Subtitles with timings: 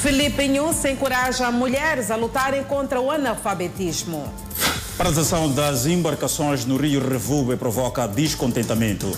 [0.00, 4.32] Felipe Inhus encoraja mulheres a lutarem contra o analfabetismo.
[4.96, 9.10] Paralisação das embarcações no Rio Revuba provoca descontentamento.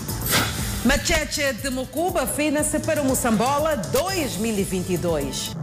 [0.83, 5.55] Macheche de Mucuba fina-se para o Moçambola 2022.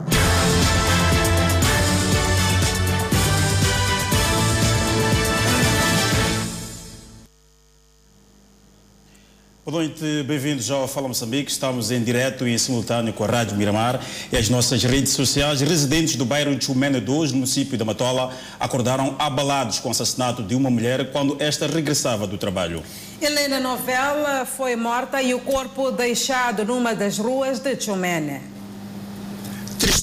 [9.71, 11.51] Boa noite, bem-vindos ao Fala Moçambique.
[11.51, 14.01] Estamos em direto e em simultâneo com a Rádio Miramar
[14.33, 15.61] e as nossas redes sociais.
[15.61, 20.55] Residentes do bairro Chumene 2, no município da Matola, acordaram abalados com o assassinato de
[20.55, 22.83] uma mulher quando esta regressava do trabalho.
[23.21, 28.58] Helena Novela foi morta e o corpo deixado numa das ruas de Chumene.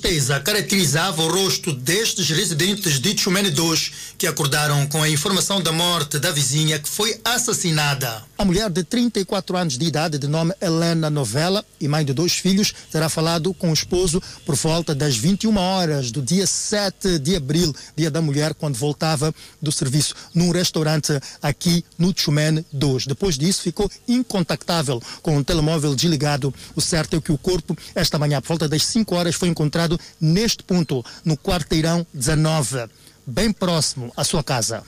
[0.06, 5.72] Tristeza caracterizava o rosto destes residentes de Chumene 2 que acordaram com a informação da
[5.72, 8.24] morte da vizinha que foi assassinada.
[8.38, 12.34] A mulher de 34 anos de idade, de nome Helena Novela e mãe de dois
[12.34, 17.36] filhos, terá falado com o esposo por volta das 21 horas do dia 7 de
[17.36, 23.08] abril, dia da mulher, quando voltava do serviço, num restaurante aqui no Chumene 2.
[23.08, 26.54] Depois disso, ficou incontactável com o telemóvel desligado.
[26.76, 29.95] O certo é que o corpo, esta manhã, por volta das 5 horas, foi encontrado
[30.20, 32.88] neste ponto, no quarteirão 19
[33.26, 34.84] bem próximo à sua casa?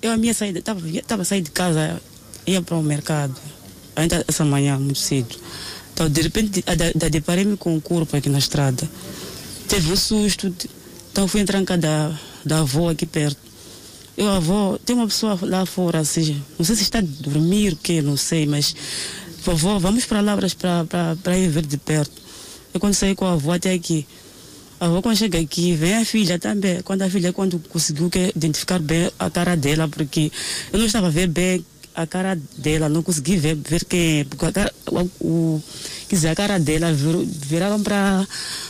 [0.00, 2.00] Eu a minha saída, estava saindo de casa,
[2.46, 3.36] ia para o mercado,
[3.96, 5.36] ainda essa manhã, muito cedo.
[5.92, 6.64] Então, de repente,
[7.10, 8.88] deparei-me com um corpo aqui na estrada.
[9.66, 10.54] Teve um susto,
[11.10, 13.48] então fui entrar em casa da, da avó aqui perto.
[14.16, 17.76] Eu, avó, tem uma pessoa lá fora, assim, não sei se está a dormir, o
[17.76, 18.74] que, não sei, mas,
[19.44, 20.36] vovó, vamos para lá
[21.22, 22.20] para ir ver de perto.
[22.72, 24.06] Eu quando saí com a avó até aqui,
[24.80, 26.80] a avó quando chega aqui, vem a filha também.
[26.82, 30.30] Quando a filha quando conseguiu que, identificar bem a cara dela, porque
[30.72, 34.46] eu não estava a ver bem a cara dela, não consegui ver, ver quem porque
[34.46, 34.72] a cara,
[35.20, 35.60] o,
[36.08, 38.26] dizer, a cara dela vir, viraram para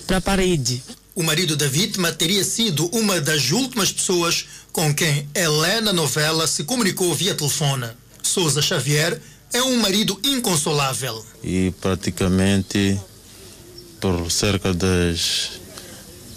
[0.08, 0.82] a parede.
[1.14, 6.64] O marido da vítima teria sido uma das últimas pessoas com quem Helena Novela se
[6.64, 7.88] comunicou via telefone.
[8.22, 9.20] Souza Xavier
[9.52, 11.24] é um marido inconsolável.
[11.42, 12.98] E praticamente
[14.00, 15.50] por cerca das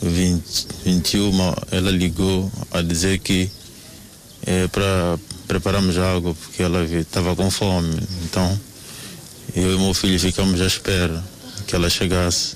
[0.01, 1.31] 20, 21,
[1.71, 3.49] ela ligou a dizer que
[4.45, 7.95] é para prepararmos algo, porque ela estava com fome.
[8.23, 8.59] Então,
[9.55, 11.23] eu e meu filho ficamos à espera
[11.67, 12.55] que ela chegasse.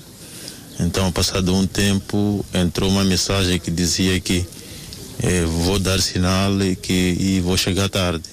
[0.80, 4.44] Então, passado um tempo, entrou uma mensagem que dizia que
[5.22, 8.24] é, vou dar sinal e que e vou chegar tarde.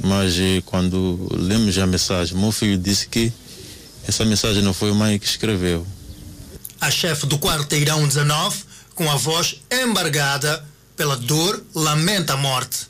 [0.00, 3.32] Mas quando lemos a mensagem, meu filho disse que
[4.06, 5.86] essa mensagem não foi a mãe que escreveu
[6.80, 10.64] a chefe do quarteirão 19, com a voz embargada
[10.96, 12.86] pela dor, lamenta a morte.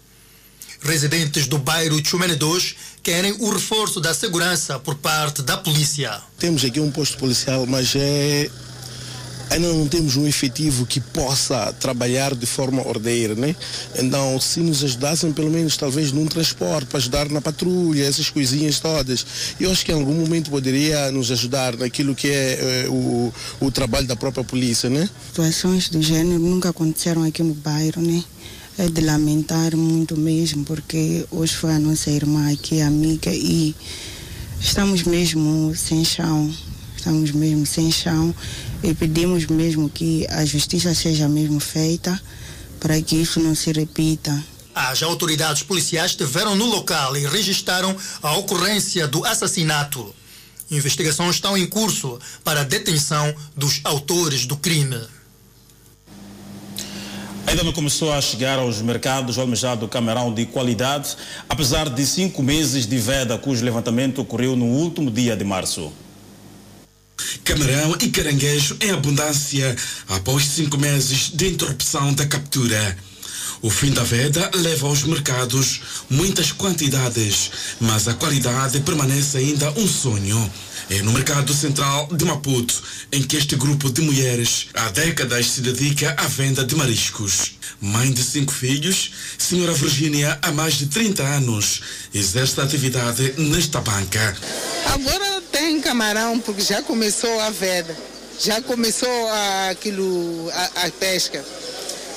[0.81, 6.21] Residentes do bairro Chumene 2 querem o reforço da segurança por parte da polícia.
[6.39, 8.51] Temos aqui um posto policial, mas é
[9.51, 13.55] ainda não temos um efetivo que possa trabalhar de forma ordeira, né?
[13.99, 18.81] Então, se nos ajudassem, pelo menos, talvez num transporte, para ajudar na patrulha, essas coisinhas
[18.81, 19.27] todas,
[19.59, 23.71] eu acho que em algum momento poderia nos ajudar naquilo que é, é o, o
[23.71, 25.09] trabalho da própria polícia, né?
[25.29, 28.23] Situações do gênero nunca aconteceram aqui no bairro, né?
[28.77, 33.75] É de lamentar muito mesmo, porque hoje foi a nossa irmã aqui, amiga, e
[34.61, 36.49] estamos mesmo sem chão
[36.99, 38.35] estamos mesmo sem chão
[38.83, 42.21] e pedimos mesmo que a justiça seja mesmo feita
[42.79, 44.45] para que isso não se repita.
[44.75, 50.15] As autoridades policiais estiveram no local e registraram a ocorrência do assassinato.
[50.71, 55.01] Investigações estão em curso para a detenção dos autores do crime.
[57.47, 61.17] Ainda não começou a chegar aos mercados o almejado camarão de qualidade,
[61.49, 65.91] apesar de cinco meses de veda cujo levantamento ocorreu no último dia de março.
[67.45, 69.77] Camarão e caranguejo em abundância
[70.09, 72.97] após cinco meses de interrupção da captura.
[73.61, 79.87] O fim da veda leva aos mercados muitas quantidades, mas a qualidade permanece ainda um
[79.89, 80.51] sonho.
[80.91, 82.83] É no mercado central de Maputo,
[83.13, 87.59] em que este grupo de mulheres há décadas se dedica à venda de mariscos.
[87.79, 91.83] Mãe de cinco filhos, senhora Virgínia, há mais de 30 anos,
[92.15, 94.35] exerce a atividade nesta banca.
[94.87, 97.95] Agora tem camarão, porque já começou a veda,
[98.41, 101.45] já começou a, aquilo, a, a pesca.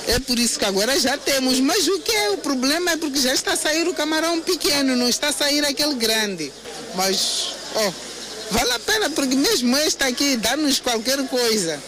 [0.07, 1.59] É por isso que agora já temos.
[1.59, 4.95] Mas o que é o problema é porque já está a sair o camarão pequeno,
[4.95, 6.51] não está a sair aquele grande.
[6.95, 8.10] Mas, oh,
[8.51, 11.79] vale a pena porque mesmo este aqui dá-nos qualquer coisa.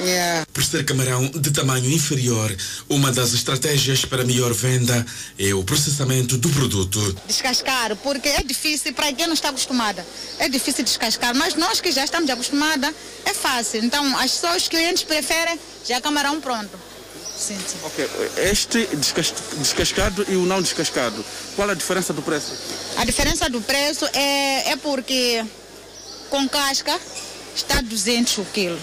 [0.00, 0.46] Yeah.
[0.52, 2.54] Por ser camarão de tamanho inferior,
[2.88, 5.04] uma das estratégias para melhor venda
[5.38, 7.14] é o processamento do produto.
[7.26, 10.04] Descascar, porque é difícil para quem não está acostumada.
[10.38, 12.90] É difícil descascar, mas nós que já estamos acostumados,
[13.24, 13.84] é fácil.
[13.84, 16.70] Então, as pessoas, os clientes preferem já camarão pronto.
[17.38, 17.76] Sim, sim.
[17.84, 18.08] Ok,
[18.50, 22.52] este descas- descascado e o não descascado, qual a diferença do preço?
[22.96, 25.44] A diferença do preço é, é porque
[26.32, 26.98] com casca
[27.54, 28.78] está 200 o quilo.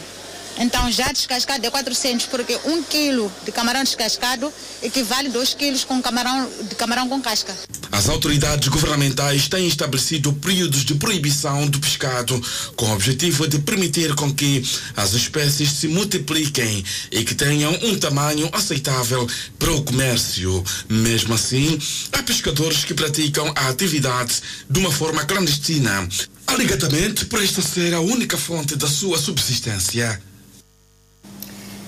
[0.60, 4.54] Então já descascado é 400, porque um quilo de camarão descascado
[4.84, 7.56] equivale a 2 quilos com camarão, de camarão com casca.
[7.92, 12.40] As autoridades governamentais têm estabelecido períodos de proibição do pescado
[12.76, 14.64] com o objetivo de permitir com que
[14.96, 20.64] as espécies se multipliquem e que tenham um tamanho aceitável para o comércio.
[20.88, 21.80] Mesmo assim,
[22.12, 24.36] há pescadores que praticam a atividade
[24.70, 26.08] de uma forma clandestina,
[26.50, 30.22] alegadamente por esta ser a única fonte da sua subsistência.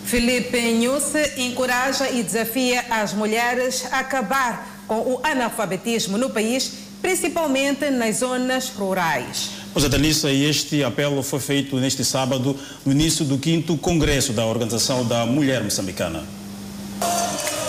[0.06, 6.72] Felipe Nhusse encoraja e desafia as mulheres a acabar com o analfabetismo no país,
[7.02, 9.50] principalmente nas zonas rurais.
[9.74, 14.46] Pois é, Danissa, este apelo foi feito neste sábado, no início do 5 Congresso da
[14.46, 16.26] Organização da Mulher Moçambicana.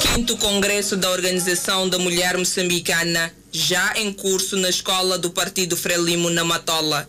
[0.01, 6.31] Quinto Congresso da Organização da Mulher Moçambicana, já em curso na escola do Partido Frelimo
[6.31, 7.07] na Matola.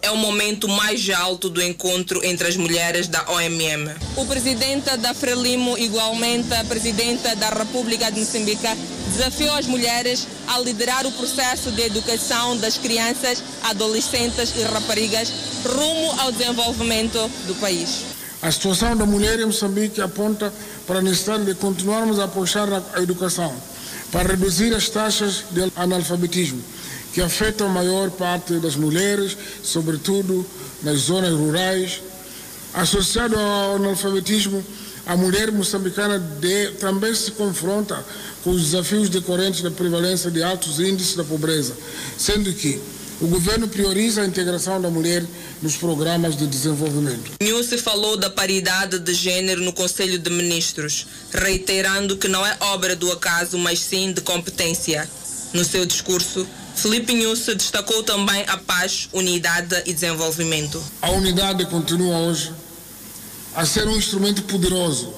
[0.00, 3.90] É o momento mais alto do encontro entre as mulheres da OMM.
[4.16, 8.68] O presidente da Frelimo, igualmente a presidenta da República de Moçambique,
[9.08, 15.32] desafiou as mulheres a liderar o processo de educação das crianças, adolescentes e raparigas
[15.64, 17.18] rumo ao desenvolvimento
[17.48, 18.04] do país.
[18.40, 20.52] A situação da mulher em Moçambique aponta
[20.86, 23.52] para a necessidade de continuarmos a apostar a educação
[24.10, 26.62] para reduzir as taxas de analfabetismo
[27.12, 30.46] que afetam a maior parte das mulheres, sobretudo
[30.82, 32.00] nas zonas rurais.
[32.72, 34.64] Associado ao analfabetismo,
[35.06, 38.04] a mulher moçambicana de, também se confronta
[38.44, 41.74] com os desafios decorrentes da prevalência de altos índices da pobreza,
[42.16, 42.80] sendo que
[43.20, 45.24] o governo prioriza a integração da mulher
[45.60, 47.32] nos programas de desenvolvimento.
[47.42, 52.94] Nhusse falou da paridade de gênero no Conselho de Ministros, reiterando que não é obra
[52.94, 55.08] do acaso, mas sim de competência.
[55.52, 60.80] No seu discurso, Felipe Nhusse destacou também a paz, unidade e desenvolvimento.
[61.02, 62.52] A unidade continua hoje
[63.54, 65.12] a ser um instrumento poderoso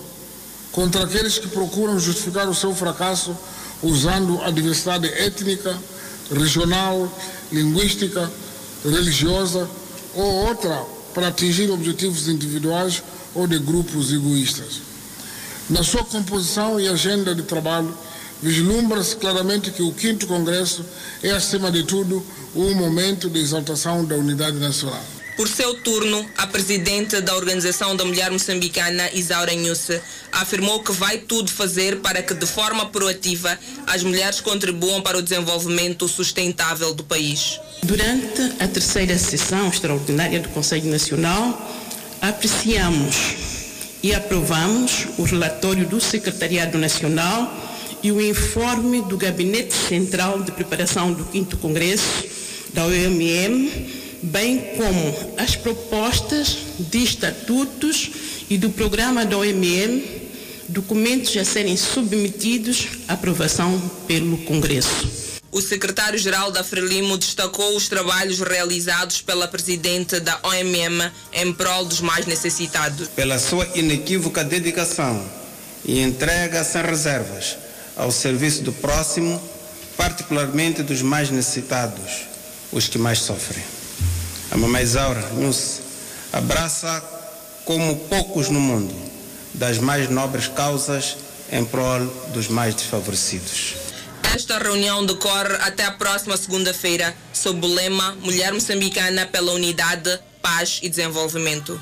[0.73, 3.37] contra aqueles que procuram justificar o seu fracasso
[3.83, 5.77] usando a diversidade étnica,
[6.33, 7.13] regional,
[7.53, 8.31] linguística,
[8.85, 9.69] religiosa
[10.15, 13.03] ou outra para atingir objetivos individuais
[13.35, 14.81] ou de grupos egoístas.
[15.69, 17.97] Na sua composição e agenda de trabalho,
[18.43, 20.85] vislumbra-se claramente que o quinto Congresso
[21.23, 22.25] é, acima de tudo,
[22.55, 25.05] um momento de exaltação da unidade nacional.
[25.41, 29.99] Por seu turno, a presidente da Organização da Mulher Moçambicana, Isaura Nhusse,
[30.31, 35.23] afirmou que vai tudo fazer para que, de forma proativa, as mulheres contribuam para o
[35.23, 37.59] desenvolvimento sustentável do país.
[37.83, 41.75] Durante a terceira sessão extraordinária do Conselho Nacional,
[42.21, 43.17] apreciamos
[44.03, 47.51] e aprovamos o relatório do Secretariado Nacional
[48.03, 52.29] e o informe do Gabinete Central de Preparação do 5 Congresso
[52.75, 58.11] da OMM, bem como as propostas de estatutos
[58.49, 60.03] e do programa da OMM,
[60.69, 65.21] documentos a serem submetidos à aprovação pelo Congresso.
[65.53, 72.01] O secretário-geral da Frelimo destacou os trabalhos realizados pela presidente da OMM em prol dos
[72.01, 73.09] mais necessitados.
[73.09, 75.29] Pela sua inequívoca dedicação
[75.85, 77.57] e entrega sem reservas
[77.97, 79.43] ao serviço do próximo,
[79.97, 82.27] particularmente dos mais necessitados,
[82.71, 83.80] os que mais sofrem.
[84.51, 85.81] A Mamãe Isaura Nhusse
[86.33, 87.01] abraça,
[87.65, 88.93] como poucos no mundo,
[89.55, 91.17] das mais nobres causas
[91.53, 93.75] em prol dos mais desfavorecidos.
[94.35, 100.81] Esta reunião decorre até a próxima segunda-feira, sob o lema Mulher Moçambicana pela Unidade, Paz
[100.83, 101.81] e Desenvolvimento.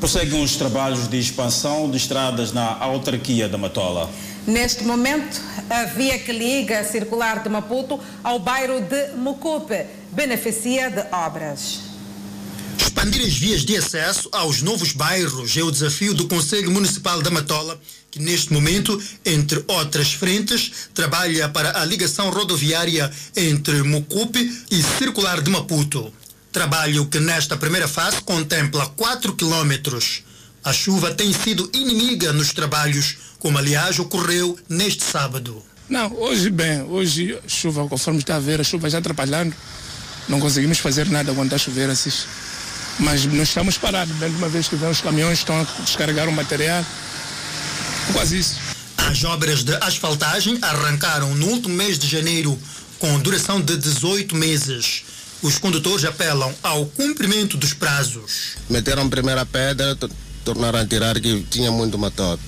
[0.00, 4.10] Prosseguem os trabalhos de expansão de estradas na autarquia da Matola.
[4.46, 9.84] Neste momento, a via que liga a circular de Maputo ao bairro de Mocope
[10.16, 11.80] beneficia de obras.
[12.78, 17.30] Expandir as vias de acesso aos novos bairros é o desafio do Conselho Municipal da
[17.30, 17.78] Matola,
[18.10, 25.42] que neste momento, entre outras frentes, trabalha para a ligação rodoviária entre Mocupe e Circular
[25.42, 26.10] de Maputo.
[26.50, 30.22] Trabalho que nesta primeira fase contempla 4 quilômetros.
[30.64, 35.62] A chuva tem sido inimiga nos trabalhos, como aliás ocorreu neste sábado.
[35.90, 39.54] Não, hoje bem, hoje chuva, conforme está a ver, a chuva já atrapalhando.
[40.28, 42.10] Não conseguimos fazer nada quando está a chover assim.
[42.98, 46.28] Mas nós estamos parados, bem de uma vez que vem os caminhões estão a descarregar
[46.28, 46.84] o material.
[48.12, 48.56] Quase isso.
[48.96, 52.58] As obras de asfaltagem arrancaram no último mês de janeiro,
[52.98, 55.04] com duração de 18 meses.
[55.42, 58.56] Os condutores apelam ao cumprimento dos prazos.
[58.70, 59.96] Meteram a primeira pedra,
[60.44, 62.42] tornaram a tirar que tinha muito matope.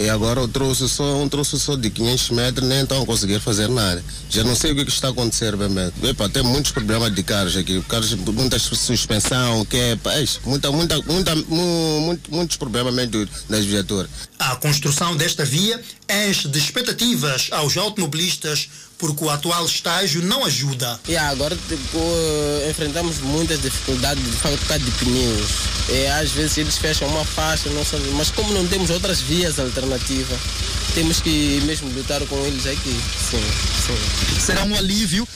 [0.00, 3.38] E agora eu trouxe só um troço só de 500 metros, nem estão a conseguir
[3.38, 4.02] fazer nada.
[4.30, 5.92] Já não sei o que, que está a acontecer, bem, bem.
[6.08, 7.82] Epa, tem muitos problemas de carros aqui.
[7.86, 9.98] Carros, muita suspensão, que é,
[10.46, 14.08] muita, muita, muita, mu- muito, muitos problemas mesmo das viaturas.
[14.38, 15.78] A construção desta via
[16.10, 21.00] enche de expectativas aos automobilistas porque o atual estágio não ajuda.
[21.08, 25.50] E agora tipo, eh, enfrentamos muitas dificuldades de falta de pneus.
[25.88, 29.58] E, às vezes eles fecham uma faixa, não sabem, mas como não temos outras vias
[29.58, 30.38] alternativas,
[30.94, 33.00] temos que mesmo lutar com eles aqui.
[33.30, 33.42] Sim,
[33.86, 34.40] sim.
[34.40, 35.26] Será um alívio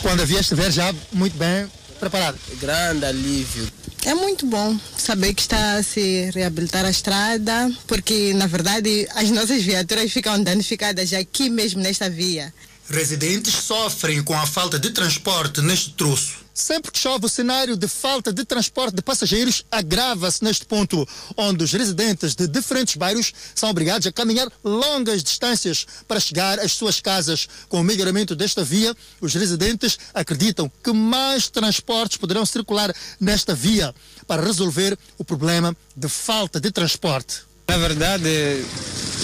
[0.00, 1.68] quando a via estiver já muito bem
[2.00, 2.38] preparada.
[2.60, 3.70] Grande alívio.
[4.04, 9.30] É muito bom saber que está a se reabilitar a estrada, porque na verdade as
[9.30, 12.52] nossas viaturas ficam danificadas aqui mesmo nesta via.
[12.90, 16.40] Residentes sofrem com a falta de transporte neste troço.
[16.52, 21.62] Sempre que chove, o cenário de falta de transporte de passageiros agrava-se neste ponto, onde
[21.62, 27.00] os residentes de diferentes bairros são obrigados a caminhar longas distâncias para chegar às suas
[27.00, 27.48] casas.
[27.68, 33.94] Com o melhoramento desta via, os residentes acreditam que mais transportes poderão circular nesta via
[34.26, 37.42] para resolver o problema de falta de transporte.
[37.68, 38.64] Na verdade,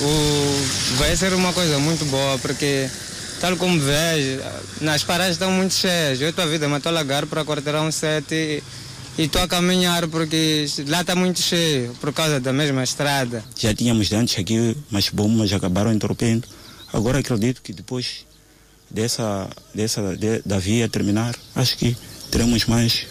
[0.01, 0.97] o...
[0.99, 2.89] vai ser uma coisa muito boa, porque,
[3.41, 4.41] tal como vejo,
[4.81, 6.21] nas paradas estão muito cheias.
[6.21, 8.63] Eu estou a vida, mas estou a lagar para quarteirão 7 e
[9.19, 13.43] e estou a caminhar porque lá está muito cheio, por causa da mesma estrada.
[13.59, 16.47] Já tínhamos antes aqui umas bombas, acabaram interrompendo.
[16.93, 18.27] Agora acredito que depois
[18.91, 21.97] dessa, dessa de- da via terminar, acho que
[22.31, 23.07] teremos mais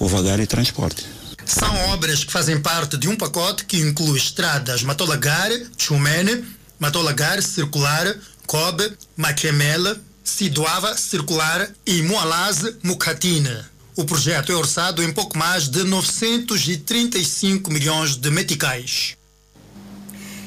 [0.00, 1.04] o vagar e transporte.
[1.46, 6.44] São obras que fazem parte de um pacote que inclui estradas Matolagar, Chumene,
[6.80, 8.12] Matolagar Circular,
[8.46, 13.64] Kobe, Machemela, Sidoava Circular e Moalaze Mukatine.
[13.94, 19.16] O projeto é orçado em pouco mais de 935 milhões de meticais.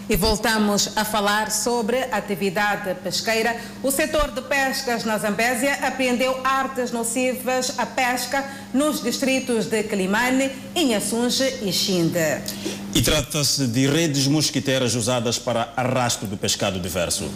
[0.08, 3.56] E voltamos a falar sobre atividade pesqueira.
[3.82, 10.52] O setor de pescas na Zambésia apreendeu artes nocivas à pesca nos distritos de Climane,
[10.76, 12.42] Inhaçunge e Xinde.
[12.94, 17.30] E trata-se de redes mosquiteiras usadas para arrasto de pescado diverso.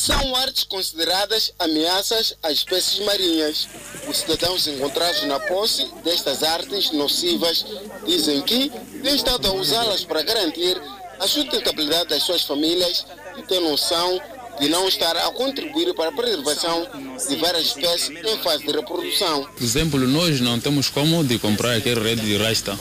[0.00, 3.68] São artes consideradas ameaças às espécies marinhas.
[4.08, 7.66] Os cidadãos encontrados na posse destas artes nocivas
[8.06, 10.80] dizem que têm estado a usá-las para garantir
[11.18, 13.04] a sustentabilidade das suas famílias
[13.36, 14.18] e têm noção
[14.58, 16.88] de não estar a contribuir para a preservação
[17.28, 19.44] de várias espécies em fase de reprodução.
[19.54, 22.78] Por exemplo, nós não temos como de comprar aquele rede de rasta,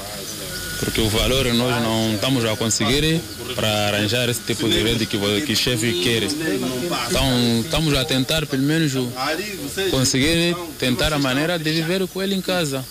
[0.80, 3.22] porque o valor nós não estamos a conseguir
[3.56, 6.24] para arranjar esse tipo de rede que, o- que o chefe quer.
[6.24, 8.94] Então, estamos a tentar, pelo menos,
[9.92, 12.86] conseguir tentar a maneira de viver com ele em casa.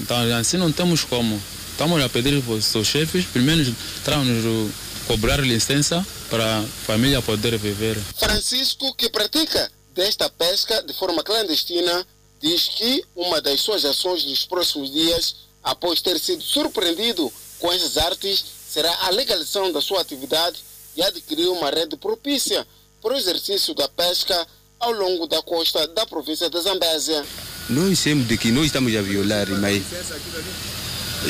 [0.00, 1.40] Então, assim não temos como.
[1.72, 4.70] Estamos a pedir para os seus chefes, pelo menos, nos
[5.06, 7.96] cobrar licença para a família poder viver.
[8.18, 12.06] Francisco, que pratica desta pesca de forma clandestina,
[12.42, 17.98] diz que uma das suas ações nos próximos dias, após ter sido surpreendido com essas
[17.98, 20.62] artes, será a legalização da sua atividade
[20.96, 22.64] e adquirir uma rede propícia
[23.02, 24.46] para o exercício da pesca
[24.78, 27.26] ao longo da costa da província da Zambésia.
[27.68, 29.82] Nós sabemos de que nós estamos a violar, mas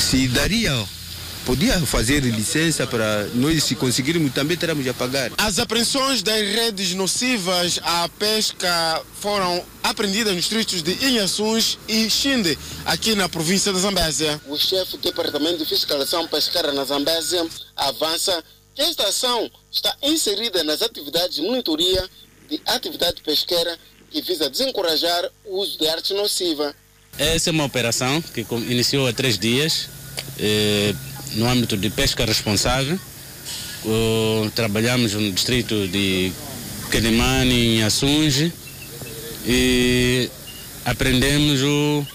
[0.03, 0.87] se daria,
[1.47, 5.31] podia fazer licença para nós, se conseguirmos, também teremos a pagar.
[5.39, 12.59] As apreensões das redes nocivas à pesca foram apreendidas nos distritos de Inhaçuns e Xinde,
[12.85, 14.41] aqui na província da Zambésia.
[14.49, 18.43] O chefe do Departamento de Fiscalização Pesqueira na Zambésia avança
[18.75, 22.11] que esta ação está inserida nas atividades de monitoria
[22.51, 23.79] de atividade pesqueira
[24.11, 26.75] que visa desencorajar o uso de arte nociva.
[27.17, 29.89] Essa é uma operação que iniciou há três dias
[30.39, 30.95] eh,
[31.37, 32.99] no âmbito de pesca responsável.
[33.85, 36.33] O- trabalhamos no distrito de
[36.91, 38.53] Quelimane, em Assunge,
[39.47, 40.29] e
[40.85, 42.07] aprendemos o,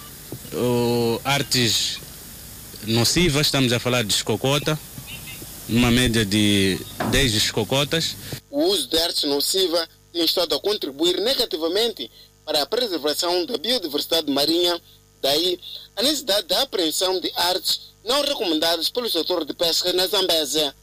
[0.54, 1.98] o artes
[2.86, 4.78] nocivas, estamos a falar de escocota,
[5.68, 6.78] uma média de
[7.10, 8.16] 10 escocotas.
[8.50, 12.10] O uso de arte nociva tem estado a contribuir negativamente
[12.44, 14.78] para a preservação da biodiversidade marinha,
[15.22, 15.58] daí
[15.96, 20.74] a necessidade da apreensão de artes não recomendadas pelo setor de pesca na Zambésia.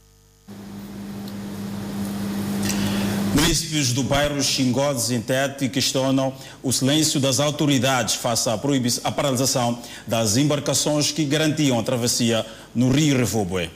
[3.35, 8.53] Municípios do bairro Xingodes em Tete questionam o silêncio das autoridades face à,
[9.03, 13.69] à paralisação das embarcações que garantiam a travessia no Rio Revoboé.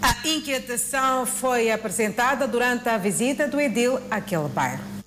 [0.00, 4.97] A inquietação foi apresentada durante a visita do Edil àquele bairro.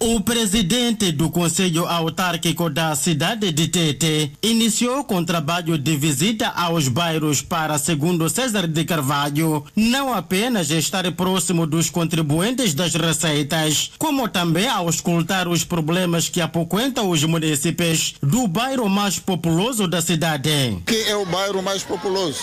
[0.00, 6.86] O presidente do Conselho Autárquico da cidade de Tete iniciou com trabalho de visita aos
[6.86, 14.28] bairros para, segundo César de Carvalho, não apenas estar próximo dos contribuintes das receitas, como
[14.28, 20.78] também auscultar os problemas que apoquentam os municípios do bairro mais populoso da cidade.
[20.86, 22.42] Que é o bairro mais populoso?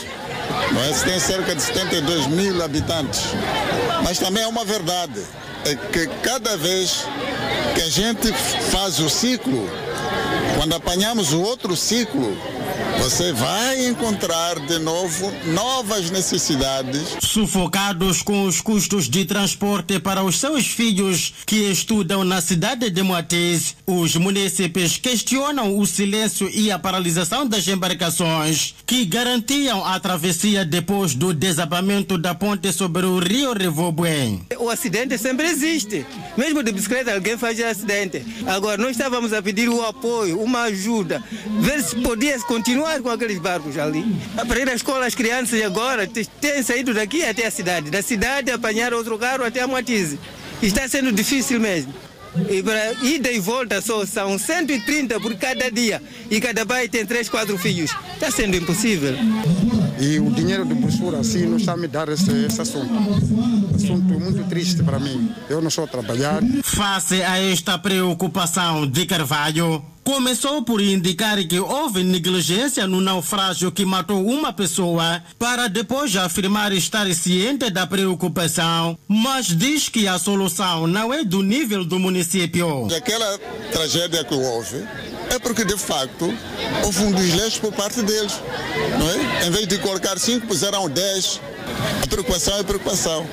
[0.74, 3.22] Mas tem cerca de 72 mil habitantes.
[4.04, 5.22] Mas também é uma verdade
[5.66, 7.08] é que cada vez
[7.74, 8.32] que a gente
[8.72, 9.68] faz o ciclo,
[10.58, 12.38] quando apanhamos o outro ciclo,
[13.06, 17.16] você vai encontrar de novo novas necessidades.
[17.22, 23.04] Sufocados com os custos de transporte para os seus filhos que estudam na cidade de
[23.04, 30.66] Moatiz, os municípios questionam o silêncio e a paralisação das embarcações que garantiam a travessia
[30.66, 34.48] depois do desabamento da ponte sobre o rio Revobuém.
[34.58, 36.04] O acidente sempre existe.
[36.36, 38.26] Mesmo de bicicleta alguém faz acidente.
[38.48, 41.24] Agora, nós estávamos a pedir o apoio, uma ajuda,
[41.62, 44.04] ver se podia continuar com aqueles barcos ali.
[44.48, 47.90] Para ir à escola, as crianças agora têm saído daqui até a cidade.
[47.90, 50.20] Da cidade, apanhar outro carro até a Matize.
[50.62, 51.94] Está sendo difícil mesmo.
[52.50, 56.02] E para ida e volta só são 130 por cada dia.
[56.30, 57.92] E cada pai tem três, quatro filhos.
[58.14, 59.16] Está sendo impossível.
[60.00, 62.94] E o dinheiro de brochura assim não está a me dar esse, esse assunto.
[63.74, 65.32] Assunto muito triste para mim.
[65.50, 66.42] Eu não estou a trabalhar.
[66.64, 73.84] Face a esta preocupação de Carvalho, começou por indicar que houve negligência no naufrágio que
[73.84, 80.86] matou uma pessoa, para depois afirmar estar ciente da preocupação, mas diz que a solução
[80.86, 82.88] não é do nível do município.
[82.96, 83.40] Aquela
[83.72, 84.86] tragédia que houve
[85.36, 86.34] é porque de facto
[86.84, 88.34] houve um desleixo por parte deles.
[88.98, 89.48] Não é?
[89.48, 91.40] Em vez de colocar cinco, puseram dez.
[92.04, 93.26] A preocupação é preocupação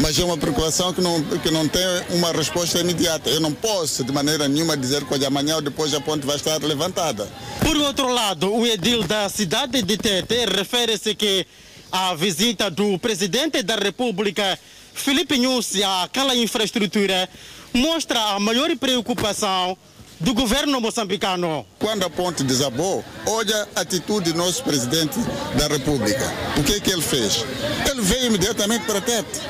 [0.00, 3.28] mas é uma preocupação que não, que não tem uma resposta imediata.
[3.28, 6.62] Eu não posso, de maneira nenhuma, dizer que amanhã ou depois a ponte vai estar
[6.62, 7.28] levantada.
[7.60, 11.46] Por outro lado, o edil da cidade de Tete refere-se que
[11.92, 14.58] a visita do presidente da República,
[14.94, 17.28] Felipe Nussi, àquela infraestrutura,
[17.74, 19.76] mostra a maior preocupação
[20.20, 21.66] do governo moçambicano.
[21.78, 25.18] Quando a ponte desabou, olha a atitude do nosso presidente
[25.58, 26.24] da República.
[26.56, 27.44] O que, é que ele fez?
[27.90, 29.40] Ele veio imediatamente para Tete.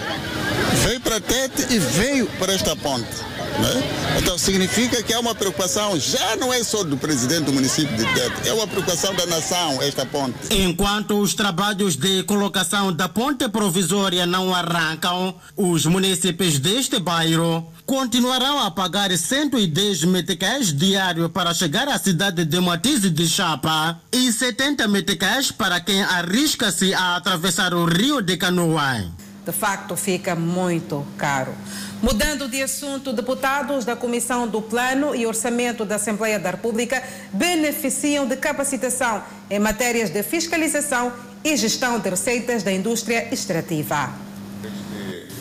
[0.82, 3.30] Veio para Tete e veio para esta ponte.
[3.58, 4.18] Né?
[4.18, 8.04] Então significa que é uma preocupação, já não é só do presidente do município de
[8.04, 10.34] Tete, é uma preocupação da nação esta ponte.
[10.50, 18.60] Enquanto os trabalhos de colocação da ponte provisória não arrancam, os municípios deste bairro continuarão
[18.60, 24.86] a pagar 110 meticais diário para chegar à cidade de Matize de Chapa e 70
[24.88, 29.19] meticais para quem arrisca-se a atravessar o rio de Canoa.
[29.44, 31.54] De facto, fica muito caro.
[32.02, 38.26] Mudando de assunto, deputados da Comissão do Plano e Orçamento da Assembleia da República beneficiam
[38.26, 44.12] de capacitação em matérias de fiscalização e gestão de receitas da indústria extrativa.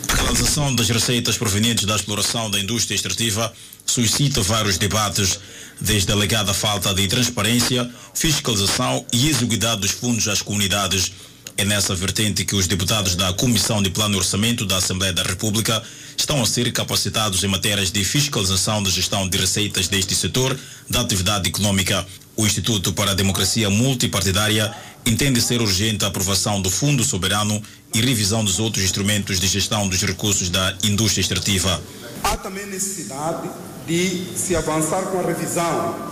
[0.08, 3.52] A canalização das receitas provenientes da exploração da indústria extrativa
[3.84, 5.40] suscita vários debates,
[5.80, 11.12] desde a alegada falta de transparência, fiscalização e execuidade dos fundos às comunidades.
[11.60, 15.22] É nessa vertente que os deputados da Comissão de Plano e Orçamento da Assembleia da
[15.22, 15.82] República
[16.16, 21.02] estão a ser capacitados em matérias de fiscalização da gestão de receitas deste setor da
[21.02, 22.06] atividade econômica.
[22.34, 28.00] O Instituto para a Democracia Multipartidária entende ser urgente a aprovação do Fundo Soberano e
[28.00, 31.78] revisão dos outros instrumentos de gestão dos recursos da indústria extrativa.
[32.24, 33.50] Há também necessidade
[33.86, 36.08] de se avançar com a revisão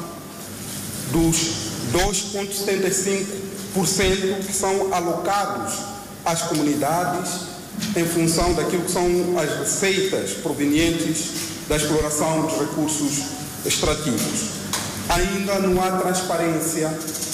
[1.10, 1.36] dos
[1.94, 3.47] 2,75%
[4.44, 5.74] que são alocados
[6.24, 7.48] às comunidades
[7.96, 9.06] em função daquilo que são
[9.38, 11.30] as receitas provenientes
[11.68, 13.22] da exploração dos recursos
[13.64, 14.58] extrativos.
[15.08, 16.90] Ainda não há transparência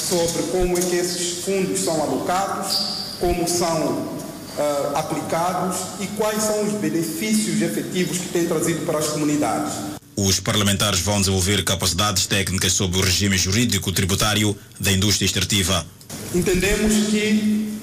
[0.09, 2.77] sobre como é que esses fundos são alocados,
[3.19, 4.15] como são
[4.57, 9.94] uh, aplicados e quais são os benefícios efetivos que têm trazido para as comunidades.
[10.17, 15.85] Os parlamentares vão desenvolver capacidades técnicas sobre o regime jurídico tributário da indústria extrativa.
[16.33, 17.81] Entendemos que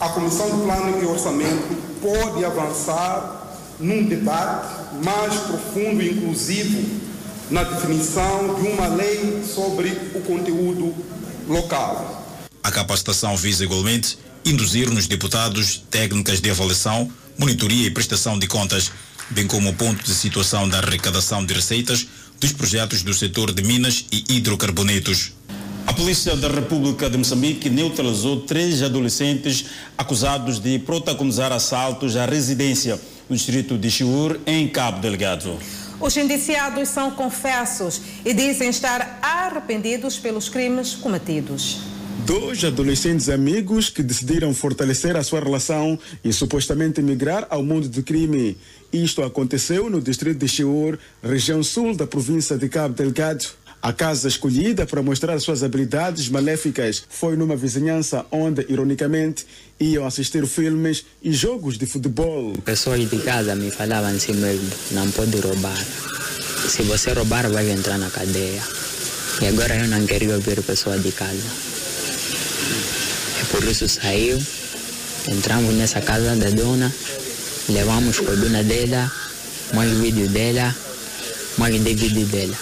[0.00, 6.84] a Comissão do Plano e Orçamento pode avançar num debate mais profundo e inclusivo
[7.50, 10.94] na definição de uma lei sobre o conteúdo
[11.46, 12.24] local.
[12.62, 18.90] A capacitação visa igualmente induzir nos deputados técnicas de avaliação, monitoria e prestação de contas.
[19.30, 22.06] Bem como o ponto de situação da arrecadação de receitas
[22.40, 25.32] dos projetos do setor de minas e hidrocarbonetos.
[25.86, 33.00] A Polícia da República de Moçambique neutralizou três adolescentes acusados de protagonizar assaltos à residência
[33.28, 35.58] no distrito de Chiur, em Cabo Delgado.
[36.00, 41.93] Os indiciados são confessos e dizem estar arrependidos pelos crimes cometidos.
[42.26, 48.02] Dois adolescentes amigos que decidiram fortalecer a sua relação e supostamente migrar ao mundo do
[48.02, 48.56] crime.
[48.90, 53.44] Isto aconteceu no distrito de Chiur, região sul da província de Cabo Delgado.
[53.82, 59.44] A casa escolhida para mostrar suas habilidades maléficas foi numa vizinhança onde, ironicamente,
[59.78, 62.54] iam assistir filmes e jogos de futebol.
[62.64, 65.84] Pessoas de casa me falavam assim mesmo: não pode roubar.
[66.66, 68.62] Se você roubar, vai entrar na cadeia.
[69.42, 71.83] E agora eu não queria ouvir pessoa de casa.
[73.42, 74.38] E por isso saiu,
[75.28, 76.92] entramos nessa casa da dona,
[77.68, 79.10] levamos a dona dela,
[79.72, 80.74] mais vídeo dela,
[81.58, 82.56] mais DVD dela.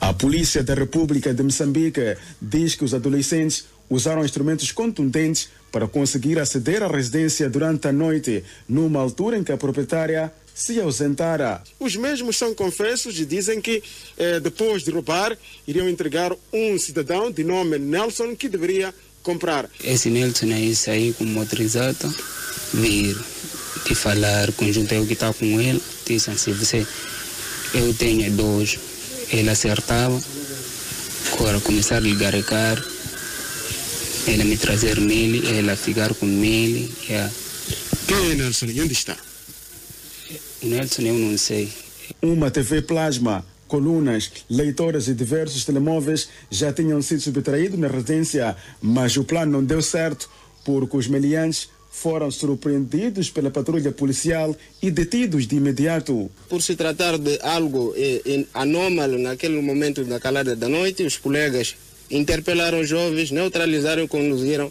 [0.00, 6.38] A Polícia da República de Moçambique diz que os adolescentes usaram instrumentos contundentes para conseguir
[6.38, 11.62] aceder à residência durante a noite, numa altura em que a proprietária se ausentara.
[11.78, 13.82] Os mesmos são confessos e dizem que,
[14.16, 19.68] eh, depois de roubar, iriam entregar um cidadão de nome Nelson que deveria comprar.
[19.82, 22.14] Esse Nelson aí saiu com motorizado,
[22.74, 23.16] vir
[23.86, 26.86] de falar, conjunto eu que está com ele, disse assim, você,
[27.74, 28.78] eu tenho dois
[29.32, 30.20] ele acertava,
[31.32, 32.82] agora começar a ligar a carro,
[34.26, 36.92] ele me trazer nele, ele ficar com ele.
[37.08, 37.32] Yeah.
[38.06, 39.16] Quem é Nelson e onde está?
[40.62, 41.72] Nelson eu não sei.
[42.20, 49.16] Uma TV plasma, colunas, leitoras e diversos telemóveis já tinham sido subtraídos na residência, mas
[49.16, 50.28] o plano não deu certo
[50.64, 56.30] porque os meliantes foram surpreendidos pela patrulha policial e detidos de imediato.
[56.48, 61.76] Por se tratar de algo eh, anômalo naquele momento da calada da noite, os colegas
[62.10, 64.70] interpelaram os jovens, neutralizaram e conduziram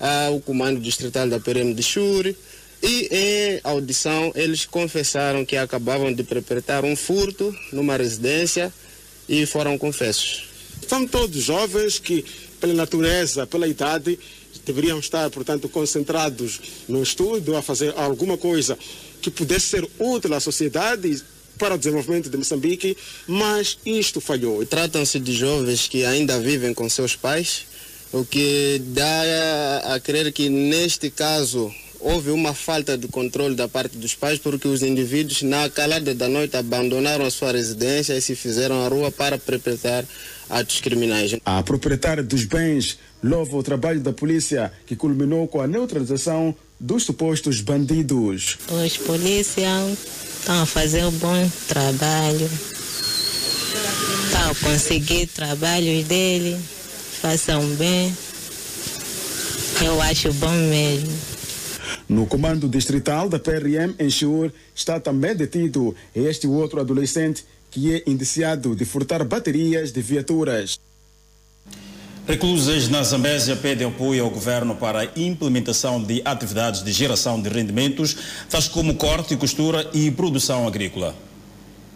[0.00, 2.36] ao comando distrital da PM de Churi.
[2.86, 8.70] E em audição eles confessaram que acabavam de perpetrar um furto numa residência
[9.26, 10.44] e foram confessos.
[10.86, 12.22] São todos jovens que,
[12.60, 14.18] pela natureza, pela idade,
[14.66, 18.78] deveriam estar, portanto, concentrados no estudo, a fazer alguma coisa
[19.22, 21.22] que pudesse ser útil à sociedade
[21.58, 24.64] para o desenvolvimento de Moçambique, mas isto falhou.
[24.66, 27.64] Tratam-se de jovens que ainda vivem com seus pais,
[28.12, 31.72] o que dá a crer que neste caso
[32.04, 36.28] houve uma falta de controle da parte dos pais porque os indivíduos na calada da
[36.28, 40.04] noite abandonaram a sua residência e se fizeram à rua para perpetrar
[40.50, 41.34] atos criminais.
[41.44, 47.04] A proprietária dos bens louva o trabalho da polícia que culminou com a neutralização dos
[47.04, 48.58] supostos bandidos.
[48.68, 49.98] Os polícias
[50.38, 52.50] estão a fazer um bom trabalho,
[54.26, 56.58] estão a conseguir trabalhos dele,
[57.22, 58.14] façam bem.
[59.82, 61.33] Eu acho bom mesmo.
[62.08, 68.02] No comando distrital da PRM em Chiur está também detido este outro adolescente que é
[68.06, 70.78] indiciado de furtar baterias de viaturas.
[72.26, 77.50] Reclusas na Zambésia pedem apoio ao governo para a implementação de atividades de geração de
[77.50, 78.16] rendimentos,
[78.48, 81.14] tais como corte, costura e produção agrícola.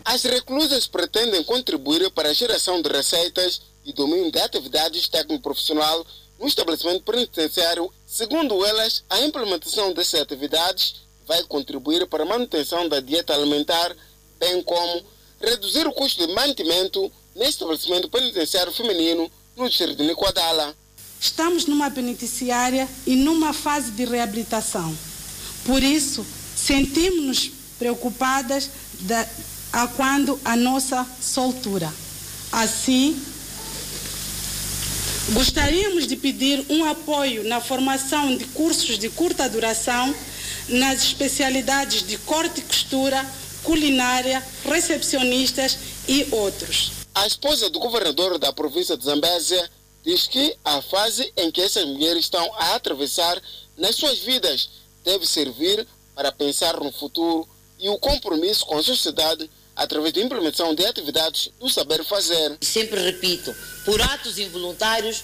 [0.05, 6.07] As reclusas pretendem contribuir para a geração de receitas e domínio de atividades técnico-profissional
[6.39, 7.91] no estabelecimento penitenciário.
[8.11, 10.95] Segundo elas, a implementação dessas atividades
[11.27, 13.95] vai contribuir para a manutenção da dieta alimentar,
[14.41, 15.05] bem como
[15.39, 20.75] reduzir o custo de mantimento neste estabelecimento penitenciário feminino no distrito de Niquadala.
[21.21, 24.97] Estamos numa penitenciária e numa fase de reabilitação.
[25.67, 26.25] Por isso,
[26.57, 29.29] sentimos-nos preocupadas da,
[29.71, 31.93] a quando a nossa soltura.
[32.51, 33.21] Assim,
[35.33, 40.15] gostaríamos de pedir um apoio na formação de cursos de curta duração
[40.69, 43.25] nas especialidades de corte e costura,
[43.63, 46.93] culinária, recepcionistas e outros.
[47.15, 49.71] A esposa do governador da província de Zambésia
[50.05, 53.41] diz que a fase em que essas mulheres estão a atravessar
[53.77, 54.71] nas suas vidas
[55.05, 60.75] deve servir para pensar no futuro e o compromisso com a sociedade através da implementação
[60.75, 62.59] de atividades do saber fazer.
[62.61, 65.23] Sempre repito, por atos involuntários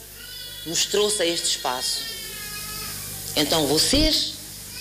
[0.64, 1.99] nos trouxe a este espaço.
[3.35, 4.35] Então vocês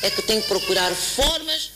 [0.04, 1.72] é que têm que procurar formas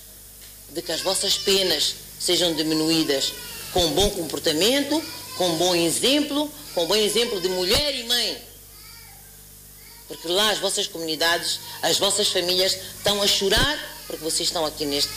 [0.69, 3.33] de que as vossas penas sejam diminuídas
[3.73, 5.03] com bom comportamento,
[5.35, 8.37] com bom exemplo, com bom exemplo de mulher e mãe.
[10.07, 14.85] Porque lá as vossas comunidades, as vossas famílias estão a chorar porque vocês estão aqui
[14.85, 15.11] neste,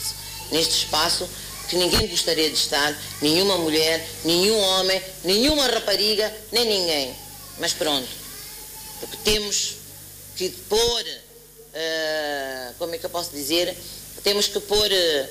[0.50, 1.28] neste espaço
[1.70, 7.14] que ninguém gostaria de estar, nenhuma mulher, nenhum homem, nenhuma rapariga, nem ninguém.
[7.60, 8.08] Mas pronto,
[8.98, 9.76] porque temos
[10.36, 13.76] que pôr, uh, como é que eu posso dizer,
[14.24, 15.28] temos que pôr uh,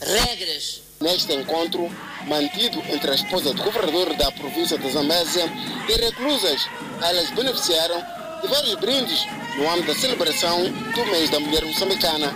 [0.00, 0.82] regras.
[1.00, 1.88] Neste encontro,
[2.26, 5.44] mantido entre a esposa do governador da província de Zambésia
[5.88, 6.60] e reclusas,
[7.00, 8.04] elas beneficiaram
[8.42, 9.20] de vários brindes
[9.56, 12.34] no âmbito da celebração do mês da mulher moçambicana.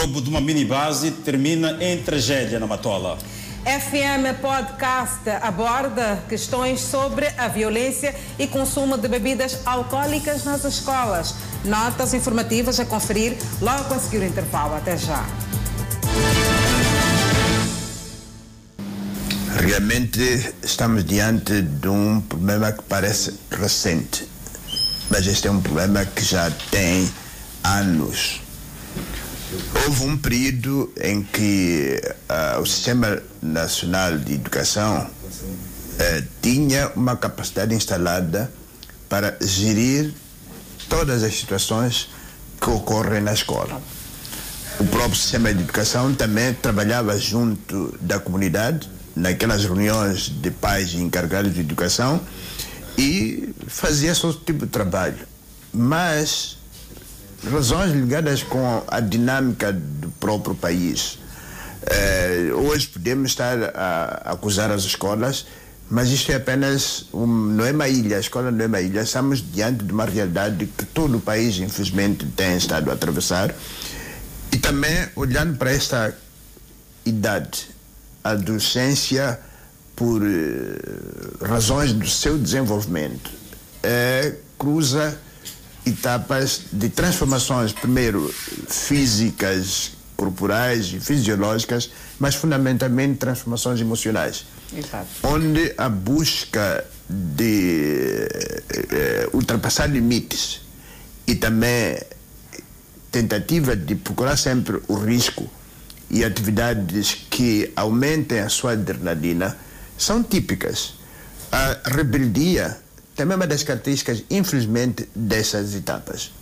[0.00, 3.18] Roubo de uma minibase termina em tragédia na Matola.
[3.66, 11.34] FM Podcast aborda questões sobre a violência e consumo de bebidas alcoólicas nas escolas.
[11.66, 14.74] Notas informativas a conferir logo a seguir o intervalo.
[14.74, 15.22] Até já.
[19.58, 24.26] Realmente estamos diante de um problema que parece recente,
[25.10, 27.06] mas este é um problema que já tem
[27.62, 28.40] anos.
[29.84, 37.74] Houve um período em que uh, o Sistema Nacional de Educação uh, tinha uma capacidade
[37.74, 38.52] instalada
[39.08, 40.14] para gerir
[40.88, 42.10] todas as situações
[42.60, 43.82] que ocorrem na escola.
[44.78, 51.52] O próprio sistema de educação também trabalhava junto da comunidade, naquelas reuniões de pais encarregados
[51.52, 52.20] de educação,
[52.96, 55.26] e fazia esse tipo de trabalho.
[55.72, 56.59] Mas
[57.48, 61.18] razões ligadas com a dinâmica do próprio país.
[61.82, 65.46] Eh, hoje podemos estar a acusar as escolas,
[65.88, 69.00] mas isto é apenas um, não é uma ilha, a escola não é uma ilha.
[69.00, 73.54] Estamos diante de uma realidade que todo o país, infelizmente, tem estado a atravessar.
[74.52, 76.14] E também olhando para esta
[77.06, 77.68] idade,
[78.22, 79.40] a adolescência,
[79.96, 83.30] por eh, razões do seu desenvolvimento,
[83.82, 85.18] eh, cruza
[85.86, 88.32] etapas de transformações, primeiro
[88.68, 94.44] físicas, corporais e fisiológicas, mas fundamentalmente transformações emocionais.
[94.76, 95.06] Exato.
[95.22, 98.28] Onde a busca de
[98.90, 100.60] eh, ultrapassar limites
[101.26, 101.98] e também
[103.10, 105.48] tentativa de procurar sempre o risco
[106.10, 109.56] e atividades que aumentem a sua adrenalina
[109.96, 110.94] são típicas.
[111.50, 112.78] A rebeldia
[113.20, 116.32] também é uma das características, infelizmente, dessas etapas.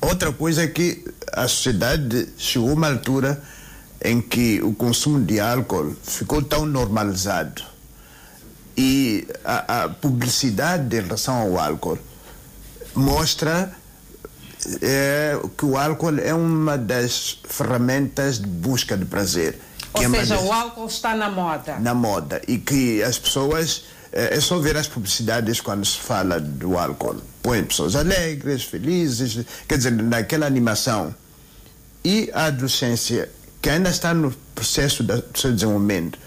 [0.00, 3.42] Outra coisa é que a sociedade chegou a uma altura
[4.00, 7.64] em que o consumo de álcool ficou tão normalizado
[8.76, 11.98] e a, a publicidade em relação ao álcool
[12.94, 13.72] mostra
[14.80, 19.58] é, que o álcool é uma das ferramentas de busca de prazer.
[19.94, 21.76] Ou é seja, das, o álcool está na moda.
[21.80, 22.40] Na moda.
[22.46, 23.95] E que as pessoas.
[24.12, 27.16] É, é só ver as publicidades quando se fala do álcool.
[27.42, 31.14] Põe pessoas alegres, felizes, quer dizer, naquela animação.
[32.04, 33.28] E a adolescência,
[33.60, 36.18] que ainda está no processo do seu desenvolvimento,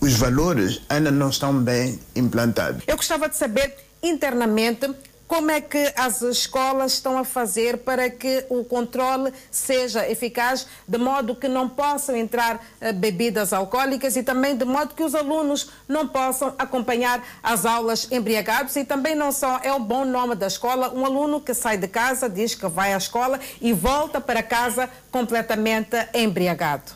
[0.00, 2.82] os valores ainda não estão bem implantados.
[2.86, 4.88] Eu gostava de saber internamente
[5.30, 10.98] como é que as escolas estão a fazer para que o controle seja eficaz, de
[10.98, 15.70] modo que não possam entrar uh, bebidas alcoólicas e também de modo que os alunos
[15.86, 20.48] não possam acompanhar as aulas embriagados e também não só é o bom nome da
[20.48, 24.42] escola, um aluno que sai de casa, diz que vai à escola e volta para
[24.42, 26.90] casa completamente embriagado.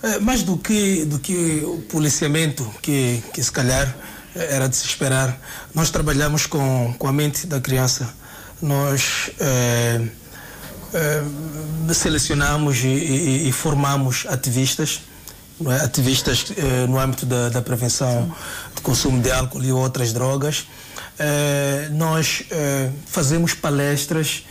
[0.00, 3.92] É, mais do que, do que o policiamento, que, que se calhar
[4.36, 5.38] era de se esperar.
[5.74, 8.08] Nós trabalhamos com, com a mente da criança.
[8.60, 10.00] Nós é,
[10.94, 15.00] é, selecionamos e, e, e, formamos ativistas,
[15.66, 15.84] é?
[15.84, 18.34] ativistas é, no âmbito da, da prevenção
[18.74, 20.66] do consumo de álcool e outras drogas.
[21.92, 22.42] Nós
[23.06, 24.44] fazemos palestras.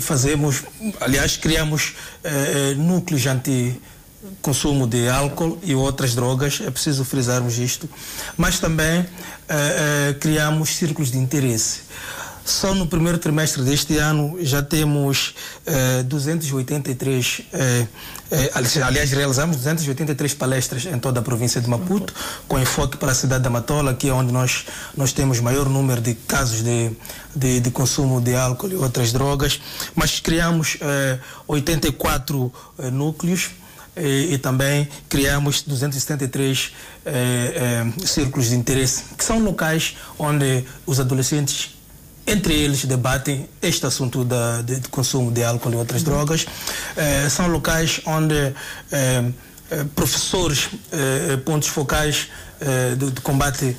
[0.00, 0.62] fazemos,
[0.98, 1.92] aliás, criamos
[2.78, 3.78] núcleos anti,
[4.40, 7.88] consumo de álcool e outras drogas, é preciso frisarmos isto,
[8.36, 9.06] mas também eh,
[9.48, 11.82] eh, criamos círculos de interesse.
[12.44, 15.34] Só no primeiro trimestre deste ano já temos
[15.64, 17.86] eh, 283, eh,
[18.30, 22.12] eh, aliás, realizamos 283 palestras em toda a província de Maputo,
[22.46, 26.02] com enfoque para a cidade da Matola, que é onde nós, nós temos maior número
[26.02, 26.90] de casos de,
[27.34, 29.58] de, de consumo de álcool e outras drogas,
[29.94, 30.76] mas criamos
[31.48, 33.52] 84 eh, núcleos
[33.96, 36.72] e, e também criamos 273
[37.04, 37.12] eh,
[37.96, 41.74] eh, círculos de interesse, que são locais onde os adolescentes
[42.26, 46.46] entre eles debatem este assunto da, de, de consumo de álcool e outras drogas.
[46.96, 48.54] Eh, são locais onde eh,
[49.70, 52.28] eh, professores, eh, pontos focais
[52.96, 53.76] de, de, combate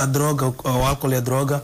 [0.00, 1.62] à droga, ao álcool e à droga,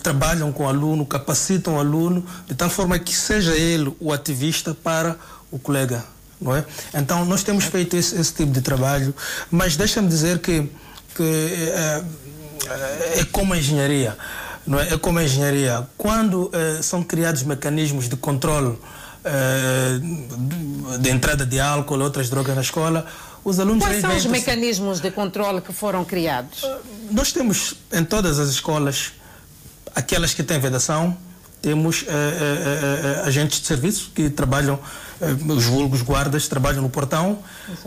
[0.00, 4.74] trabalham com o aluno, capacitam o aluno, de tal forma que seja ele o ativista
[4.74, 5.16] para
[5.50, 6.04] o colega.
[6.40, 7.00] É?
[7.00, 9.14] Então, nós temos feito esse, esse tipo de trabalho,
[9.50, 10.68] mas deixa-me dizer que,
[11.14, 12.02] que é,
[13.20, 14.16] é como a engenharia.
[14.66, 14.94] Não é?
[14.94, 15.86] é como a engenharia.
[15.96, 18.76] Quando eh, são criados mecanismos de controle
[20.00, 23.06] de, de entrada de álcool e outras drogas na escola,
[23.44, 26.62] os alunos Quais são os mecanismos de controle que foram criados?
[27.10, 29.12] Nós temos em todas as escolas,
[29.94, 31.16] aquelas que têm vedação,
[31.62, 32.04] temos
[33.24, 34.78] agentes de serviço que trabalham,
[35.48, 37.38] os vulgos guardas, trabalham no portão,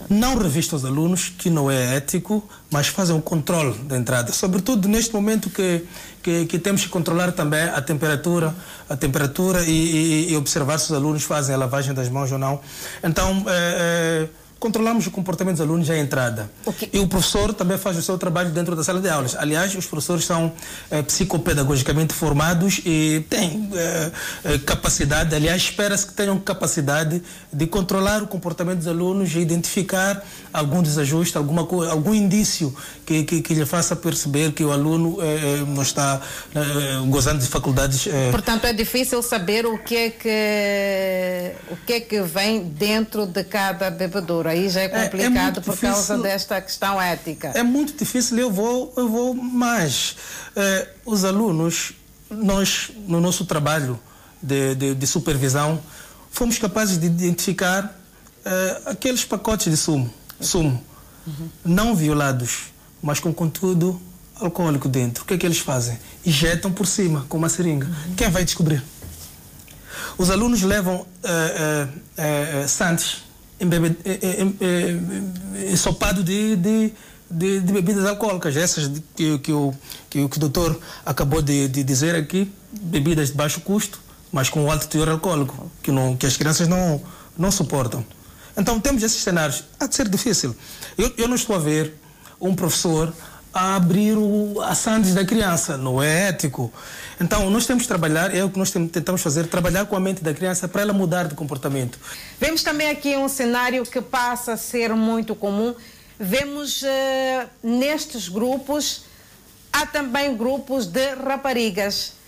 [0.10, 4.32] não revistam os alunos, que não é ético, mas fazem o controle da entrada.
[4.32, 5.86] Sobretudo neste momento que,
[6.24, 8.54] que, que temos que controlar também a temperatura,
[8.90, 12.38] a temperatura e, e- e observar se os alunos fazem a lavagem das mãos ou
[12.38, 12.60] não.
[13.04, 14.28] Então, eh, eh,
[14.60, 16.52] controlamos o comportamento dos alunos à entrada.
[16.92, 19.36] E o professor também faz o seu trabalho dentro da sala de aulas.
[19.36, 20.52] Aliás, os professores são
[20.92, 24.12] eh, psicopedagogicamente formados e têm eh,
[24.66, 30.82] capacidade, aliás, espera-se que tenham capacidade de controlar o comportamento dos alunos e identificar algum
[30.82, 35.84] desajuste, alguma algum indício que, que, que lhe faça perceber que o aluno eh, não
[35.84, 36.22] está
[37.08, 38.08] gozando de faculdades.
[38.32, 43.44] Portanto, é difícil saber o que é que o que é que vem dentro de
[43.44, 44.49] cada bebedouro.
[44.50, 46.22] Aí já é é complicado muito por causa difícil.
[46.24, 47.52] desta questão ética.
[47.56, 50.16] É muito difícil, eu vou, eu vou mais.
[50.56, 51.94] Eh, os alunos,
[52.30, 54.00] nós, no nosso trabalho
[54.42, 55.82] de, de, de supervisão,
[56.32, 57.96] fomos capazes de identificar
[58.46, 60.84] eh, aqueles pacotes de sumo, sumo
[61.64, 62.72] não violados,
[63.04, 64.02] mas com conteúdo
[64.36, 65.24] alcoólico dentro.
[65.24, 66.00] O que é que eles fazem?
[66.26, 67.88] Injetam por cima com uma seringa.
[68.18, 68.84] Quem vai descobrir?
[70.18, 73.29] Os alunos levam eh, eh, sandes
[73.60, 76.94] eh, eh, eh, ensopado de, de,
[77.30, 79.74] de, de bebidas alcoólicas, essas que, que, o,
[80.10, 84.00] que, que o doutor acabou de, de dizer aqui, bebidas de baixo custo,
[84.32, 87.02] mas com alto teor alcoólico, que, não, que as crianças não,
[87.38, 88.06] não suportam.
[88.56, 89.64] Então temos esses cenários.
[89.80, 90.56] Há de ser difícil.
[90.98, 91.94] Eu, eu não estou a ver
[92.40, 93.14] um professor
[93.54, 95.78] a abrir o, a sandes da criança.
[95.78, 96.72] Não é ético.
[97.20, 100.24] Então nós temos que trabalhar, é o que nós tentamos fazer, trabalhar com a mente
[100.24, 102.00] da criança para ela mudar de comportamento.
[102.40, 105.76] Vemos também aqui um cenário que passa a ser muito comum.
[106.20, 109.04] Vemos eh, nestes grupos,
[109.72, 112.19] há também grupos de raparigas.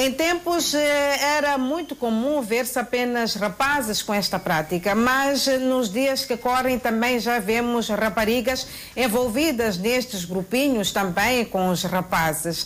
[0.00, 6.24] Em tempos eh, era muito comum ver-se apenas rapazes com esta prática, mas nos dias
[6.24, 12.64] que correm também já vemos raparigas envolvidas nestes grupinhos também com os rapazes.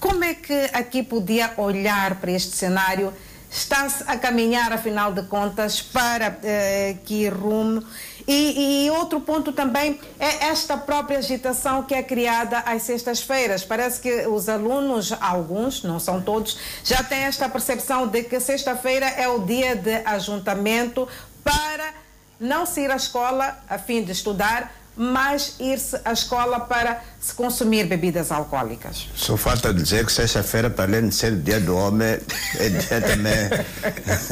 [0.00, 3.14] Como é que aqui podia olhar para este cenário?
[3.48, 7.84] Está-se a caminhar, afinal de contas, para eh, que rumo?
[8.32, 13.64] E, e outro ponto também é esta própria agitação que é criada às sextas-feiras.
[13.64, 19.06] Parece que os alunos, alguns, não são todos, já têm esta percepção de que sexta-feira
[19.06, 21.08] é o dia de ajuntamento
[21.42, 21.92] para
[22.38, 27.34] não se ir à escola a fim de estudar, mas ir-se à escola para se
[27.34, 29.08] consumir bebidas alcoólicas.
[29.16, 32.20] Só falta dizer que sexta-feira, para além de ser dia do homem,
[32.60, 33.50] é dia também.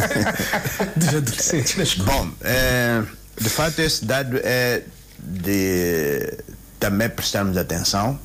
[0.95, 2.13] Dos adolescentes na escola.
[2.13, 3.03] Bom, é,
[3.41, 4.83] de fato, esse dado é
[5.19, 6.39] de
[6.79, 8.19] também prestarmos atenção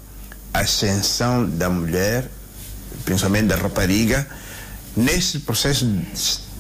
[0.54, 2.30] à ascensão da mulher,
[3.06, 4.28] principalmente da rapariga,
[4.96, 5.86] nesse processo,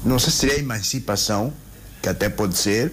[0.03, 1.53] não sei se seria emancipação,
[2.01, 2.91] que até pode ser,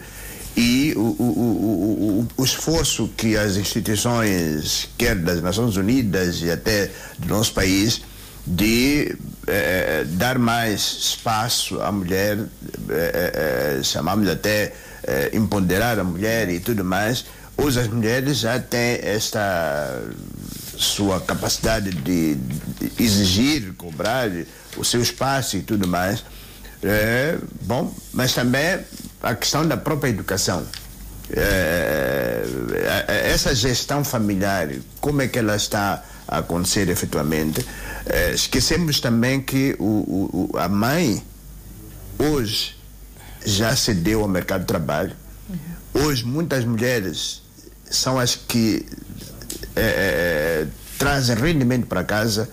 [0.57, 6.91] e o, o, o, o, esforço que as instituições, quer das Nações Unidas e até
[7.19, 8.03] do nosso país,
[8.47, 12.39] de eh, dar mais espaço à mulher,
[12.89, 13.33] eh,
[13.79, 14.73] eh, chamamos até
[15.05, 17.25] eh, empoderar a mulher e tudo mais.
[17.57, 20.01] Hoje as mulheres já têm esta
[20.79, 24.29] sua capacidade de, de exigir, cobrar
[24.77, 26.25] o seu espaço e tudo mais.
[26.83, 28.79] É, bom, mas também
[29.23, 30.67] a questão da própria educação.
[31.33, 32.43] É,
[33.33, 34.69] essa gestão familiar,
[35.01, 37.65] como é que ela está a acontecer efetivamente?
[38.07, 41.23] É, esquecemos também que o- o- a mãe
[42.19, 42.77] hoje
[43.45, 45.13] já cedeu ao mercado de trabalho.
[45.93, 47.43] Hoje muitas mulheres
[47.91, 48.87] são as que
[49.75, 50.67] é, é,
[50.99, 52.49] trazem rendimento para casa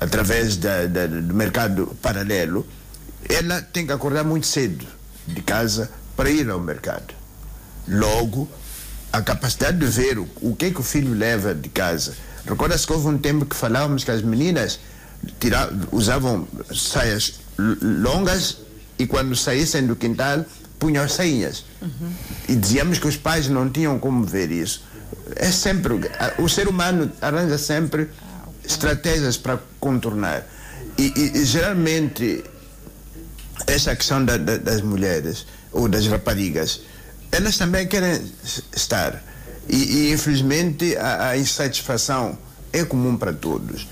[0.00, 2.66] através da- da- do mercado paralelo.
[3.28, 4.86] Ela tem que acordar muito cedo
[5.26, 7.14] de casa para ir ao mercado.
[7.88, 8.48] Logo,
[9.12, 12.14] a capacidade de ver o, o que é que o filho leva de casa.
[12.46, 14.78] Recorda-se que houve um tempo que falávamos que as meninas
[15.40, 18.58] tira, usavam saias longas
[18.98, 20.44] e quando saíssem do quintal
[20.78, 21.64] punham as sainhas.
[22.48, 24.84] E dizíamos que os pais não tinham como ver isso.
[25.34, 25.94] É sempre.
[26.38, 28.08] O ser humano arranja sempre
[28.64, 30.44] estratégias para contornar.
[30.98, 32.44] E, e, e geralmente,
[33.66, 36.80] essa questão da, da, das mulheres ou das raparigas,
[37.30, 38.20] elas também querem
[38.74, 39.22] estar.
[39.68, 39.76] E,
[40.08, 42.38] e infelizmente, a, a insatisfação
[42.72, 43.86] é comum para todos.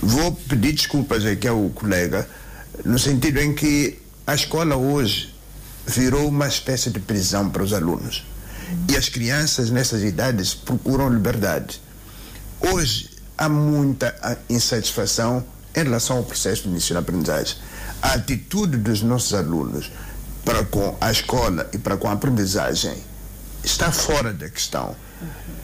[0.00, 2.28] Vou pedir desculpas aqui ao colega,
[2.84, 5.32] no sentido em que a escola hoje
[5.86, 8.26] virou uma espécie de prisão para os alunos.
[8.90, 11.80] E as crianças nessas idades procuram liberdade.
[12.60, 17.56] Hoje há muita insatisfação em relação ao processo de ensino-aprendizagem.
[18.02, 19.92] A atitude dos nossos alunos
[20.44, 22.96] para com a escola e para com a aprendizagem
[23.62, 24.96] está fora da questão.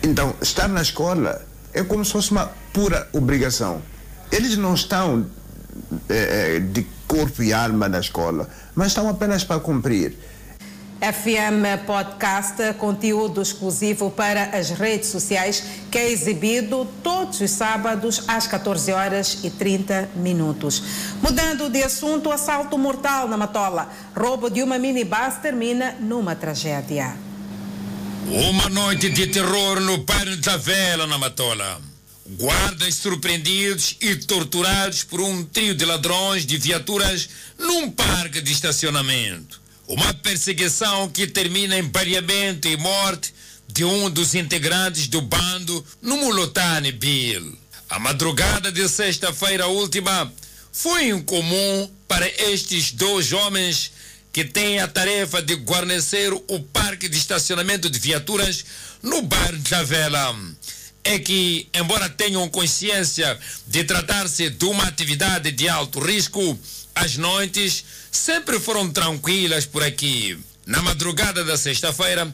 [0.03, 3.83] Então, estar na escola é como se fosse uma pura obrigação.
[4.31, 5.27] Eles não estão
[6.09, 10.17] é, de corpo e alma na escola, mas estão apenas para cumprir.
[10.99, 18.47] FM Podcast, conteúdo exclusivo para as redes sociais, que é exibido todos os sábados às
[18.47, 20.83] 14 horas e 30 minutos.
[21.21, 23.91] Mudando de assunto, assalto mortal na Matola.
[24.17, 27.15] Roubo de uma minibus termina numa tragédia.
[28.31, 31.92] Uma noite de terror no bairro da Vela, na Matola.
[32.39, 37.29] Guardas surpreendidos e torturados por um trio de ladrões de viaturas
[37.59, 39.61] num parque de estacionamento.
[39.87, 43.35] Uma perseguição que termina em baleamento e morte
[43.69, 47.59] de um dos integrantes do bando no Mulotane Bill.
[47.91, 50.33] A madrugada de sexta-feira última
[50.73, 53.93] foi incomum para estes dois homens
[54.33, 58.65] que têm a tarefa de guarnecer o parque de estacionamento de viaturas
[59.03, 60.35] no bairro da Vela.
[61.05, 66.59] É que, embora tenham consciência de tratar-se de uma atividade de alto risco,
[66.95, 70.39] as noites sempre foram tranquilas por aqui.
[70.65, 72.33] Na madrugada da sexta-feira,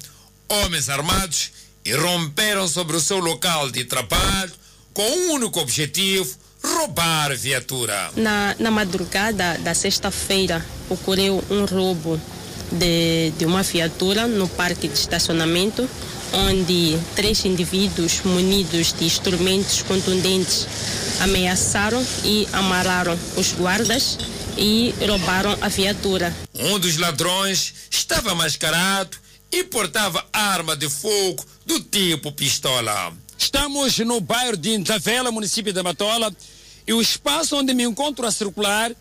[0.48, 1.50] homens armados
[1.84, 4.52] irromperam sobre o seu local de trabalho
[4.92, 8.10] com um único objetivo: roubar viatura.
[8.16, 12.20] Na, na madrugada da sexta-feira, ocorreu um roubo
[12.72, 15.88] de, de uma viatura no parque de estacionamento,
[16.32, 20.66] onde três indivíduos munidos de instrumentos contundentes
[21.20, 24.18] ameaçaram e amarraram os guardas
[24.56, 26.34] e roubaram a viatura.
[26.54, 29.16] Um dos ladrões estava mascarado
[29.50, 33.12] e portava arma de fogo do tipo pistola.
[33.36, 36.34] Estamos no bairro de Intavela, município de Matola,
[36.86, 38.92] e o espaço onde me encontro a circular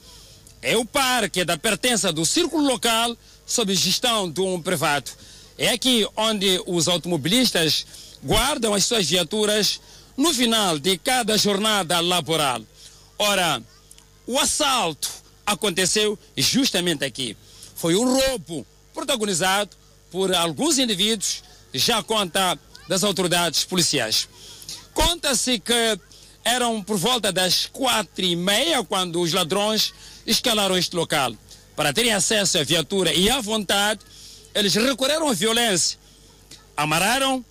[0.62, 3.16] é o parque da pertença do círculo local
[3.46, 5.10] sob gestão de um privado.
[5.58, 7.86] É aqui onde os automobilistas
[8.24, 9.80] guardam as suas viaturas
[10.16, 12.62] no final de cada jornada laboral.
[13.18, 13.62] Ora,
[14.26, 15.10] o assalto
[15.46, 17.36] aconteceu justamente aqui.
[17.76, 19.76] Foi um roubo protagonizado
[20.12, 21.44] por alguns indivíduos,
[21.74, 24.28] já conta das autoridades policiais.
[24.94, 26.00] Conta-se que
[26.44, 29.94] eram por volta das quatro e meia quando os ladrões
[30.26, 31.34] escalaram este local.
[31.76, 34.00] Para terem acesso à viatura e à vontade,
[34.58, 36.00] eles recorreram à violência,
[36.76, 37.46] amarraram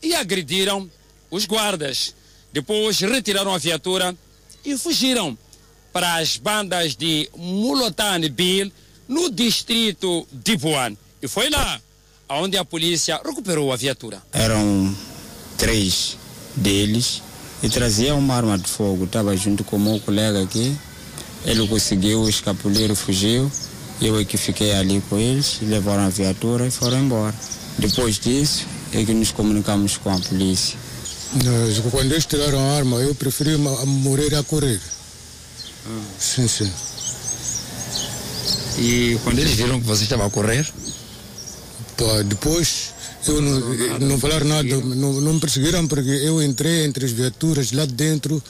[0.00, 0.88] e agrediram
[1.28, 2.14] os guardas.
[2.52, 4.16] Depois retiraram a viatura
[4.64, 5.36] e fugiram
[5.92, 8.70] para as bandas de Mulotane Bill,
[9.08, 10.96] no distrito de Buan.
[11.20, 11.80] E foi lá
[12.28, 14.22] onde a polícia recuperou a viatura.
[14.32, 14.96] Eram
[15.58, 16.16] três
[16.54, 17.22] deles
[17.60, 19.04] e traziam uma arma de fogo.
[19.04, 20.76] Estava junto com o meu colega aqui.
[21.44, 23.50] Ele conseguiu escapulir fugiu.
[24.02, 27.34] Eu é que fiquei ali com eles, levaram a viatura e foram embora.
[27.78, 30.76] Depois disso, é que nos comunicamos com a polícia.
[31.88, 34.80] Quando eles tiraram a arma, eu preferi morrer a correr.
[36.18, 36.70] Sim, sim.
[38.78, 40.68] E quando eles viram que você estava a correr?
[41.96, 42.90] Pá, depois
[43.28, 47.12] eu não, não, não falaram nada, não, não me perseguiram porque eu entrei entre as
[47.12, 48.42] viaturas lá dentro.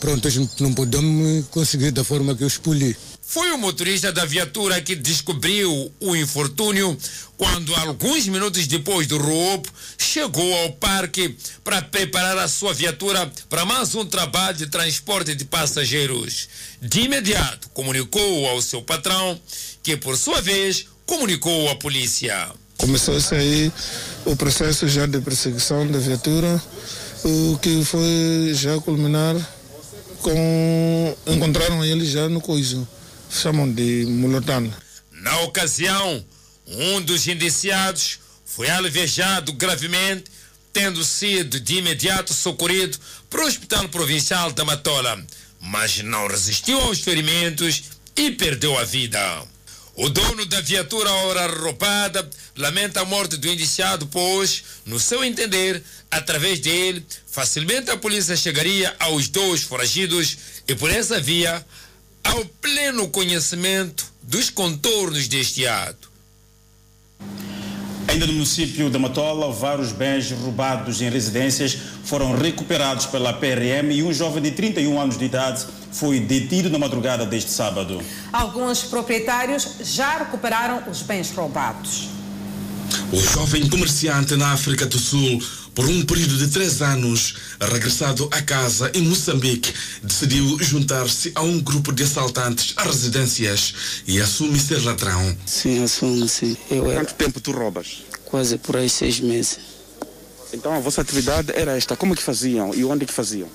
[0.00, 2.94] Pronto, eles não podemos conseguir da forma que eu escolhi.
[3.30, 6.96] Foi o motorista da viatura que descobriu o infortúnio
[7.36, 9.68] quando, alguns minutos depois do roubo,
[9.98, 15.44] chegou ao parque para preparar a sua viatura para mais um trabalho de transporte de
[15.44, 16.48] passageiros.
[16.80, 19.38] De imediato, comunicou ao seu patrão,
[19.82, 22.48] que por sua vez comunicou à polícia.
[22.78, 23.70] Começou-se aí
[24.24, 26.62] o processo já de perseguição da viatura,
[27.22, 29.36] o que foi já culminar
[30.22, 31.14] com.
[31.26, 32.88] encontraram ele já no coiso
[33.30, 34.74] chamam de mulotano.
[35.12, 36.24] Na ocasião,
[36.66, 40.24] um dos indiciados foi alvejado gravemente,
[40.72, 42.98] tendo sido de imediato socorrido
[43.28, 45.24] para o Hospital Provincial da Matola,
[45.60, 47.84] mas não resistiu aos ferimentos
[48.16, 49.20] e perdeu a vida.
[49.96, 55.82] O dono da viatura ora roubada lamenta a morte do indiciado, pois, no seu entender,
[56.10, 61.64] Através dele, facilmente a polícia chegaria aos dois foragidos e por essa via
[62.24, 66.08] ao pleno conhecimento dos contornos deste ato.
[68.08, 74.02] Ainda no município de Matola, vários bens roubados em residências foram recuperados pela PRM e
[74.02, 78.00] um jovem de 31 anos de idade foi detido na madrugada deste sábado.
[78.32, 82.08] Alguns proprietários já recuperaram os bens roubados.
[83.12, 85.42] O jovem comerciante na África do Sul,
[85.78, 89.72] por um período de três anos, regressado a casa em Moçambique,
[90.02, 95.36] decidiu juntar-se a um grupo de assaltantes a residências e assume ser ladrão.
[95.46, 96.56] Sim, assumo, sim.
[96.68, 98.02] Eu Quanto tempo tu roubas?
[98.24, 99.60] Quase por aí seis meses.
[100.52, 101.94] Então a vossa atividade era esta.
[101.94, 103.48] Como que faziam e onde que faziam?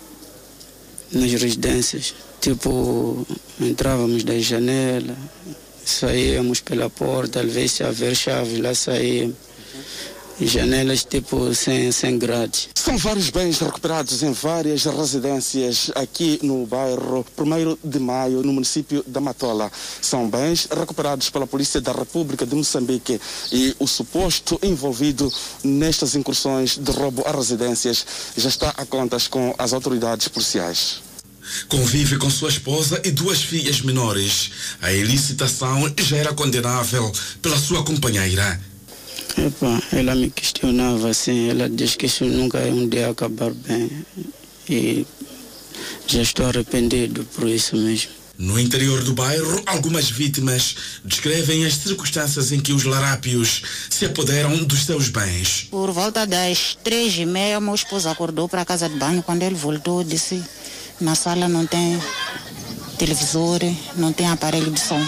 [1.11, 2.15] Nas residências.
[2.39, 3.27] Tipo,
[3.59, 5.17] entrávamos da janela,
[5.85, 9.35] saíamos pela porta, às vezes se haver chave, lá saíamos.
[10.39, 12.69] Janelas tipo sem, sem grades.
[12.75, 19.03] São vários bens recuperados em várias residências aqui no bairro 1 de Maio, no município
[19.07, 19.71] da Matola.
[20.01, 23.21] São bens recuperados pela Polícia da República de Moçambique
[23.51, 25.31] e o suposto envolvido
[25.63, 28.05] nestas incursões de roubo a residências
[28.35, 31.01] já está a contas com as autoridades policiais.
[31.67, 34.51] Convive com sua esposa e duas filhas menores.
[34.81, 37.11] A ilicitação já era condenável
[37.41, 38.59] pela sua companheira.
[39.37, 43.89] Epa, ela me questionava assim, ela diz que isso nunca é um dia acabar bem.
[44.69, 45.05] E
[46.07, 48.11] já estou arrependido por isso mesmo.
[48.37, 50.75] No interior do bairro, algumas vítimas
[51.05, 55.67] descrevem as circunstâncias em que os larápios se apoderam dos seus bens.
[55.69, 59.21] Por volta das três e meia, meu esposo acordou para a casa de banho.
[59.21, 60.43] Quando ele voltou, disse:
[60.99, 61.99] na sala não tem
[62.97, 63.59] televisor,
[63.95, 65.01] não tem aparelho de som.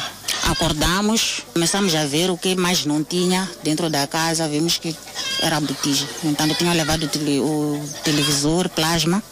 [0.46, 4.96] Acordamos, começamos a ver o que mais não tinha dentro da casa, vimos que
[5.42, 6.08] era botija.
[6.24, 9.24] Então tinha levado o televisor, plasma,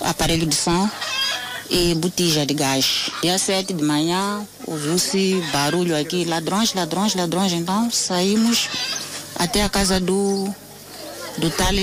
[0.00, 0.88] aparelho de som
[1.68, 3.10] e botija de gás.
[3.20, 7.52] Dia 7 de manhã ouviu-se barulho aqui, ladrões, ladrões, ladrões.
[7.52, 8.70] Então saímos
[9.38, 10.48] até a casa do,
[11.36, 11.74] do tal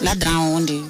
[0.00, 0.82] ladrão, onde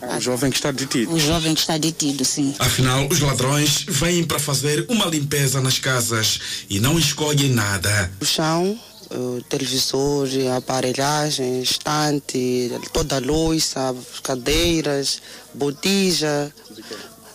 [0.00, 1.12] o jovem que está detido.
[1.12, 2.54] O jovem que está detido, sim.
[2.58, 8.10] Afinal, os ladrões vêm para fazer uma limpeza nas casas e não escolhem nada.
[8.20, 8.78] O chão,
[9.10, 15.20] o televisor, aparelhagem, estante, toda a louça, cadeiras,
[15.54, 16.52] botija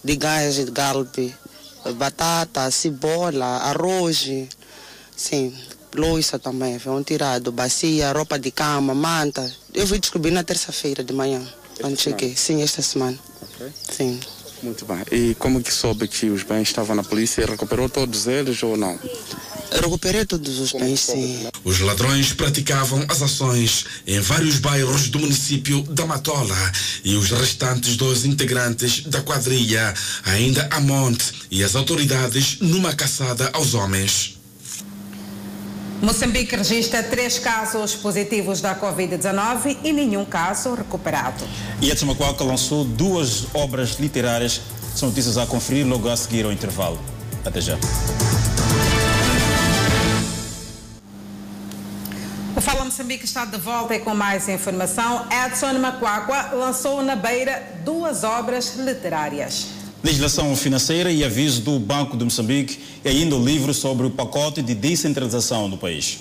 [0.03, 1.33] de gás de galpe,
[1.95, 4.29] batata, cebola, arroz,
[5.15, 5.53] sim,
[5.95, 9.49] louça também, foram tirado, bacia, roupa de cama, manta.
[9.73, 11.41] Eu fui descobrir na terça-feira de manhã.
[11.79, 13.17] Quando cheguei, sim, esta semana.
[13.41, 13.67] Ok.
[13.91, 14.19] Sim.
[14.63, 15.03] Muito bem.
[15.11, 18.77] E como que soube que os bens estavam na polícia e recuperou todos eles ou
[18.77, 18.97] não?
[19.71, 21.47] Recuperei todos os bens, sim.
[21.65, 26.71] Os ladrões praticavam as ações em vários bairros do município da Matola
[27.03, 29.93] e os restantes dois integrantes da quadrilha
[30.23, 34.32] ainda a monte e as autoridades numa caçada aos homens.
[36.03, 41.45] Moçambique registra três casos positivos da Covid-19 e nenhum caso recuperado.
[41.81, 44.59] E Edson Macuaca lançou duas obras literárias.
[44.93, 46.99] São notícias a conferir logo a seguir ao intervalo.
[47.45, 47.77] Até já.
[52.53, 55.25] O Fala Moçambique está de volta e com mais informação.
[55.31, 59.82] Edson Macuacua lançou na Beira duas obras literárias.
[60.03, 64.61] Legislação financeira e aviso do Banco de Moçambique e ainda o livro sobre o pacote
[64.61, 66.19] de descentralização do país.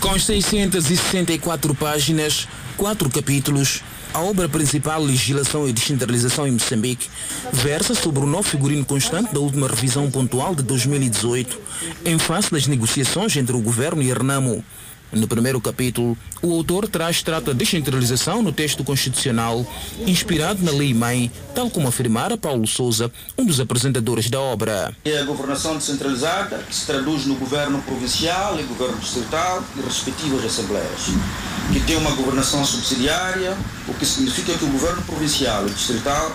[0.00, 3.82] Com 664 páginas, quatro capítulos,
[4.12, 7.08] a obra principal Legislação e Descentralização em Moçambique
[7.52, 11.60] versa sobre o novo figurino constante da última revisão pontual de 2018,
[12.04, 14.64] em face das negociações entre o governo e Renamo.
[15.12, 19.66] No primeiro capítulo, o autor traz trata descentralização no texto constitucional,
[20.06, 24.94] inspirado na Lei-Mãe, tal como afirmara Paulo Souza, um dos apresentadores da obra.
[25.04, 30.44] É a governação descentralizada, que se traduz no governo provincial e governo distrital e respectivas
[30.44, 31.06] assembleias,
[31.72, 33.56] que tem uma governação subsidiária,
[33.88, 36.32] o que significa que o governo provincial e distrital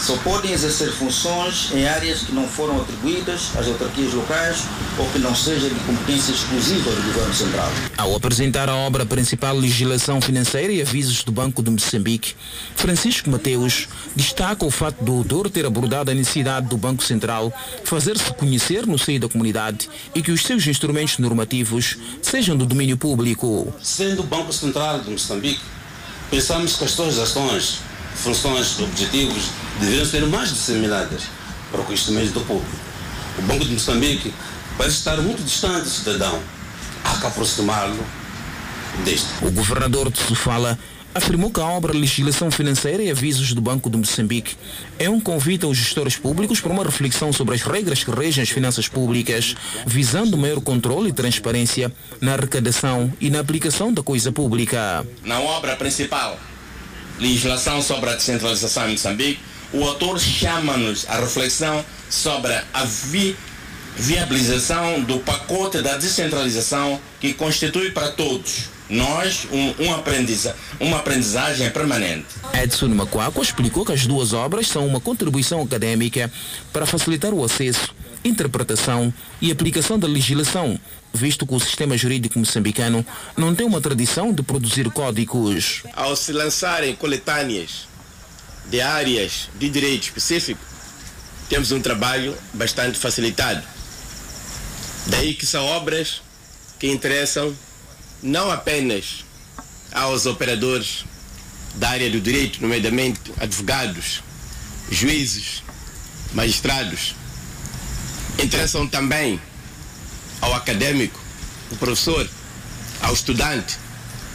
[0.00, 4.64] só podem exercer funções em áreas que não foram atribuídas às autarquias locais
[4.96, 7.68] ou que não seja de competência exclusiva do Governo Central.
[7.96, 12.34] Ao apresentar a obra principal Legislação Financeira e Avisos do Banco de Moçambique,
[12.76, 17.52] Francisco Mateus destaca o fato do autor ter abordado a necessidade do Banco Central
[17.84, 22.96] fazer-se conhecer no seio da comunidade e que os seus instrumentos normativos sejam do domínio
[22.96, 23.72] público.
[23.82, 25.60] Sendo o Banco Central de Moçambique,
[26.30, 27.80] pensamos que as suas ações
[28.18, 29.50] funções, objetivos
[29.80, 31.24] deveriam ser mais disseminadas
[31.70, 32.76] para o conhecimento do público.
[33.38, 34.32] O Banco de Moçambique
[34.76, 36.40] parece estar muito distante do cidadão.
[37.04, 37.98] Há que aproximá-lo
[39.04, 39.26] deste.
[39.42, 40.78] O governador de Sofala
[41.14, 44.56] afirmou que a obra Legislação Financeira e Avisos do Banco de Moçambique
[44.98, 48.50] é um convite aos gestores públicos para uma reflexão sobre as regras que regem as
[48.50, 49.54] finanças públicas,
[49.86, 55.06] visando maior controle e transparência na arrecadação e na aplicação da coisa pública.
[55.24, 56.38] Na obra principal,
[57.18, 59.40] Legislação sobre a Descentralização em Moçambique,
[59.72, 63.36] o autor chama-nos à reflexão sobre a vi
[63.96, 71.68] viabilização do pacote da descentralização que constitui para todos nós um, um aprendiza, uma aprendizagem
[71.70, 72.26] permanente.
[72.54, 76.30] Edson Macuaco explicou que as duas obras são uma contribuição acadêmica
[76.72, 77.94] para facilitar o acesso,
[78.28, 80.78] interpretação e aplicação da legislação,
[81.12, 83.04] visto que o sistema jurídico moçambicano
[83.36, 85.82] não tem uma tradição de produzir códigos.
[85.94, 87.88] Ao se lançarem coletâneas
[88.66, 90.60] de áreas de direito específico,
[91.48, 93.62] temos um trabalho bastante facilitado
[95.08, 96.20] Daí que são obras
[96.78, 97.56] que interessam
[98.22, 99.24] não apenas
[99.92, 101.04] aos operadores
[101.76, 104.22] da área do direito, nomeadamente advogados,
[104.90, 105.62] juízes,
[106.34, 107.14] magistrados,
[108.42, 109.40] interessam também
[110.40, 111.18] ao acadêmico,
[111.70, 112.28] ao professor,
[113.02, 113.76] ao estudante,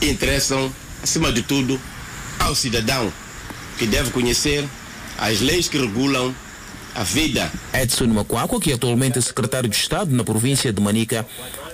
[0.00, 1.80] e interessam, acima de tudo,
[2.38, 3.12] ao cidadão,
[3.78, 4.68] que deve conhecer
[5.18, 6.34] as leis que regulam
[6.94, 7.50] a vida.
[7.72, 11.26] Edson Macuaco, que atualmente é secretário de Estado na província de Manica,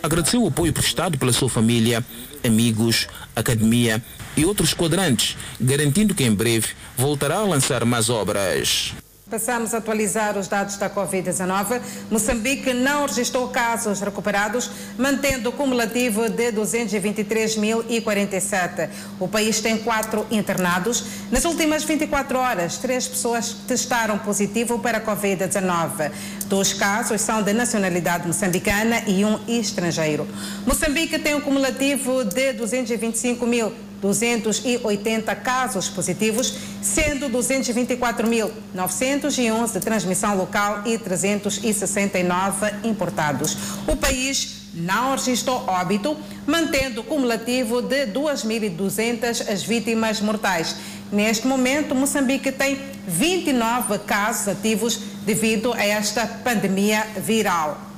[0.03, 2.05] agradeceu o apoio prestado pela sua família,
[2.45, 3.07] amigos,
[3.37, 4.03] academia
[4.37, 8.95] e outros quadrantes, garantindo que em breve voltará a lançar mais obras.
[9.31, 11.81] Passamos a atualizar os dados da Covid-19.
[12.11, 14.69] Moçambique não registrou casos recuperados,
[14.99, 18.89] mantendo o cumulativo de 223.047.
[19.21, 21.05] O país tem quatro internados.
[21.31, 26.11] Nas últimas 24 horas, três pessoas testaram positivo para a Covid-19.
[26.47, 30.27] Dois casos são de nacionalidade moçambicana e um estrangeiro.
[30.67, 40.83] Moçambique tem um cumulativo de 225 mil 280 casos positivos, sendo 224.911 de transmissão local
[40.87, 43.57] e 369 importados.
[43.87, 50.77] O país não registrou óbito, mantendo o cumulativo de 2.200 as vítimas mortais.
[51.11, 57.90] Neste momento, Moçambique tem 29 casos ativos devido a esta pandemia viral.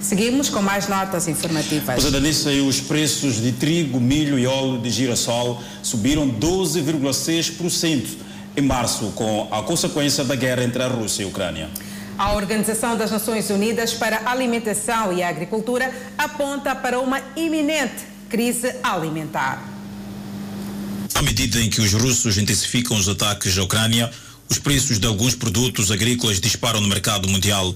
[0.00, 2.02] Seguimos com mais notas informativas.
[2.02, 8.06] Pois é, aí, os preços de trigo, milho e óleo de girassol subiram 12,6%
[8.56, 11.68] em março, com a consequência da guerra entre a Rússia e a Ucrânia.
[12.16, 18.04] A Organização das Nações Unidas para a Alimentação e a Agricultura aponta para uma iminente
[18.28, 19.62] crise alimentar.
[21.14, 24.10] À medida em que os russos intensificam os ataques à Ucrânia,
[24.48, 27.74] os preços de alguns produtos agrícolas disparam no mercado mundial.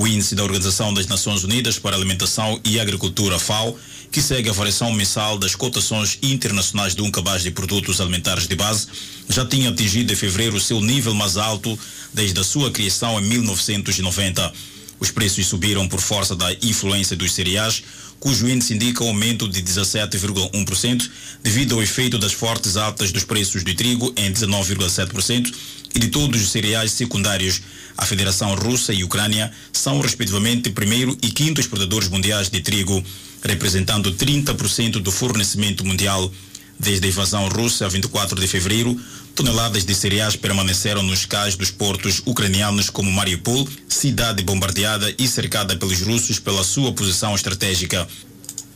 [0.00, 3.78] O índice da Organização das Nações Unidas para Alimentação e Agricultura, FAO,
[4.10, 8.56] que segue a variação mensal das cotações internacionais de um cabaz de produtos alimentares de
[8.56, 8.86] base,
[9.28, 11.78] já tinha atingido em fevereiro o seu nível mais alto
[12.14, 14.50] desde a sua criação em 1990.
[15.00, 17.82] Os preços subiram por força da influência dos cereais,
[18.20, 21.10] cujo índice indica um aumento de 17,1%,
[21.42, 25.52] devido ao efeito das fortes altas dos preços do trigo em 19,7%
[25.94, 27.62] e de todos os cereais secundários.
[27.96, 33.02] A Federação Russa e Ucrânia são, respectivamente, primeiro e quinto exportadores mundiais de trigo,
[33.42, 36.30] representando 30% do fornecimento mundial.
[36.80, 38.98] Desde a invasão russa, a 24 de fevereiro,
[39.34, 45.76] toneladas de cereais permaneceram nos cais dos portos ucranianos como Mariupol, cidade bombardeada e cercada
[45.76, 48.08] pelos russos pela sua posição estratégica.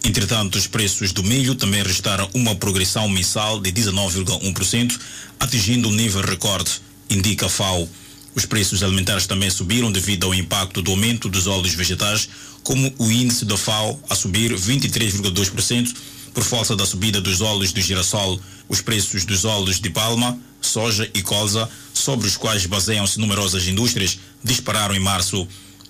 [0.04, 5.00] Entretanto, os preços do milho também registraram uma progressão mensal de 19,1%,
[5.40, 6.72] atingindo um nível recorde,
[7.08, 7.88] indica a FAO.
[8.34, 12.28] Os preços alimentares também subiram devido ao impacto do aumento dos óleos vegetais,
[12.62, 15.94] como o índice da FAO a subir 23,2%
[16.34, 18.38] por força da subida dos óleos do girassol.
[18.68, 24.18] Os preços dos óleos de palma, soja e colza, sobre os quais baseiam-se numerosas indústrias,
[24.42, 25.46] dispararam em março.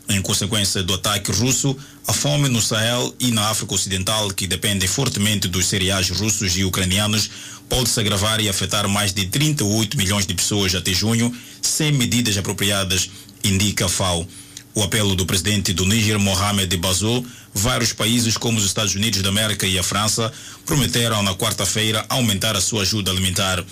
[0.06, 1.74] Em consequência do ataque russo,
[2.06, 6.64] a fome no Sahel e na África Ocidental, que dependem fortemente dos cereais russos e
[6.64, 7.30] ucranianos,
[7.70, 12.36] pode se agravar e afetar mais de 38 milhões de pessoas até junho, sem medidas
[12.36, 13.08] apropriadas,
[13.42, 14.28] indica a FAO.
[14.74, 19.28] O apelo do presidente do Níger, Mohamed Bazoum, vários países como os Estados Unidos da
[19.28, 20.32] América e a França
[20.66, 23.64] prometeram na quarta-feira aumentar a sua ajuda alimentar.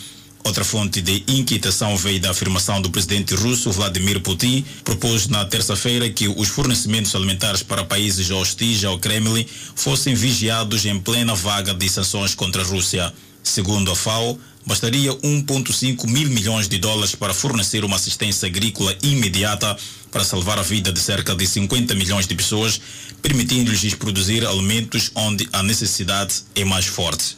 [0.45, 6.09] Outra fonte de inquietação veio da afirmação do presidente russo Vladimir Putin, propôs na terça-feira
[6.09, 11.89] que os fornecimentos alimentares para países hostis ao Kremlin fossem vigiados em plena vaga de
[11.89, 13.13] sanções contra a Rússia.
[13.43, 19.77] Segundo a FAO, bastaria 1,5 mil milhões de dólares para fornecer uma assistência agrícola imediata
[20.11, 22.81] para salvar a vida de cerca de 50 milhões de pessoas,
[23.21, 27.37] permitindo-lhes produzir alimentos onde a necessidade é mais forte.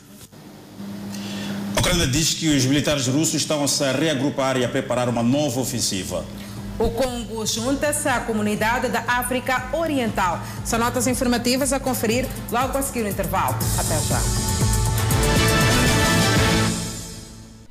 [1.77, 5.23] A Ucrânia diz que os militares russos estão a se reagrupar e a preparar uma
[5.23, 6.25] nova ofensiva.
[6.79, 10.43] O Congo junta-se à comunidade da África Oriental.
[10.65, 13.57] São notas informativas a conferir logo a seguir o intervalo.
[13.79, 15.44] Até já.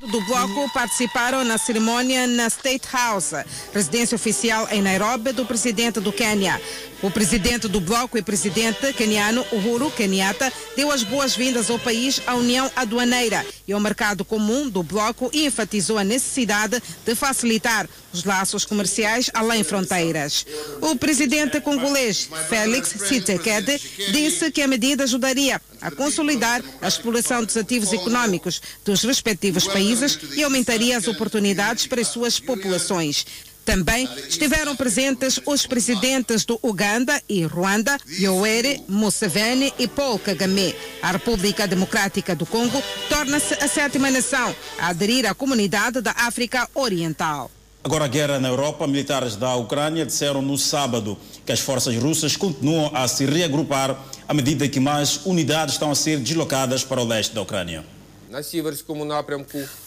[0.08, 3.34] Do bloco participaram na cerimônia na State House,
[3.74, 6.60] residência oficial em Nairobi do presidente do Quênia.
[7.02, 12.36] O presidente do bloco e presidente keniano Uhuru Kenyatta deu as boas-vindas ao país à
[12.36, 18.24] União Aduaneira e ao mercado comum do bloco e enfatizou a necessidade de facilitar os
[18.24, 20.46] laços comerciais além fronteiras.
[20.80, 27.58] O presidente congolês Félix Tshisekedi disse que a medida ajudaria a consolidar a exploração dos
[27.58, 33.26] ativos econômicos dos respectivos países e aumentaria as oportunidades para as suas populações.
[33.66, 40.76] Também estiveram presentes os presidentes do Uganda e Ruanda, Yoweri Museveni e Paul Kagame.
[41.02, 46.70] A República Democrática do Congo torna-se a sétima nação a aderir à comunidade da África
[46.76, 47.50] Oriental.
[47.86, 52.38] Agora a guerra na Europa, militares da Ucrânia disseram no sábado que as forças russas
[52.38, 57.06] continuam a se reagrupar à medida que mais unidades estão a ser deslocadas para o
[57.06, 57.84] leste da Ucrânia.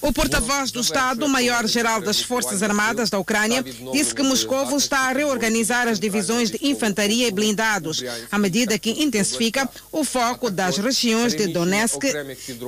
[0.01, 5.89] O porta-voz do Estado-Maior-Geral das Forças Armadas da Ucrânia disse que Moscou está a reorganizar
[5.89, 11.49] as divisões de infantaria e blindados, à medida que intensifica o foco das regiões de
[11.49, 12.05] Donetsk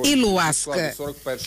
[0.03, 0.67] e Luhansk.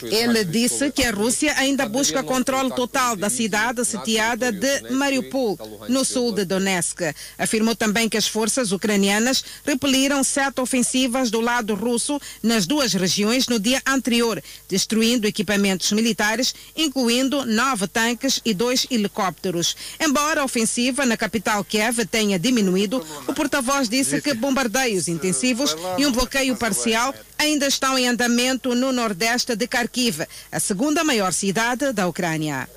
[0.05, 5.59] Ele disse que a Rússia ainda busca controle total da cidade sitiada de Mariupol,
[5.91, 7.03] no sul de Donetsk.
[7.37, 13.47] Afirmou também que as forças ucranianas repeliram sete ofensivas do lado russo nas duas regiões
[13.47, 14.22] no dia anterior
[14.69, 19.77] destruindo equipamentos militares, incluindo nove tanques e dois helicópteros.
[19.99, 26.07] Embora a ofensiva na capital Kiev tenha diminuído, o porta-voz disse que bombardeios intensivos e
[26.07, 31.93] um bloqueio parcial ainda estão em andamento no nordeste de Kharkiv, a segunda maior cidade
[31.93, 32.69] da Ucrânia.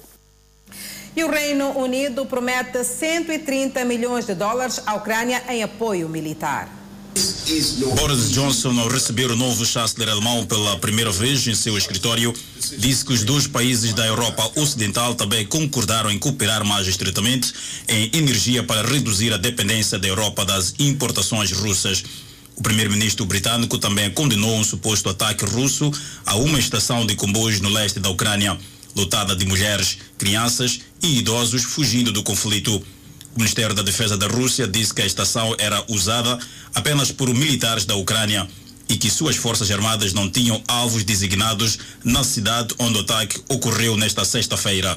[1.16, 6.85] E o Reino Unido promete 130 milhões de dólares à Ucrânia em apoio militar.
[7.96, 12.34] Boris Johnson, ao receber o novo chanceler alemão pela primeira vez em seu escritório,
[12.78, 17.54] disse que os dois países da Europa Ocidental também concordaram em cooperar mais estreitamente
[17.88, 22.04] em energia para reduzir a dependência da Europa das importações russas.
[22.56, 25.92] O primeiro-ministro britânico também condenou um suposto ataque russo
[26.26, 28.58] a uma estação de comboios no leste da Ucrânia,
[28.96, 32.82] lotada de mulheres, crianças e idosos fugindo do conflito.
[33.36, 36.40] O Ministério da Defesa da Rússia disse que a estação era usada
[36.74, 38.48] apenas por militares da Ucrânia
[38.88, 43.98] e que suas forças armadas não tinham alvos designados na cidade onde o ataque ocorreu
[43.98, 44.96] nesta sexta-feira.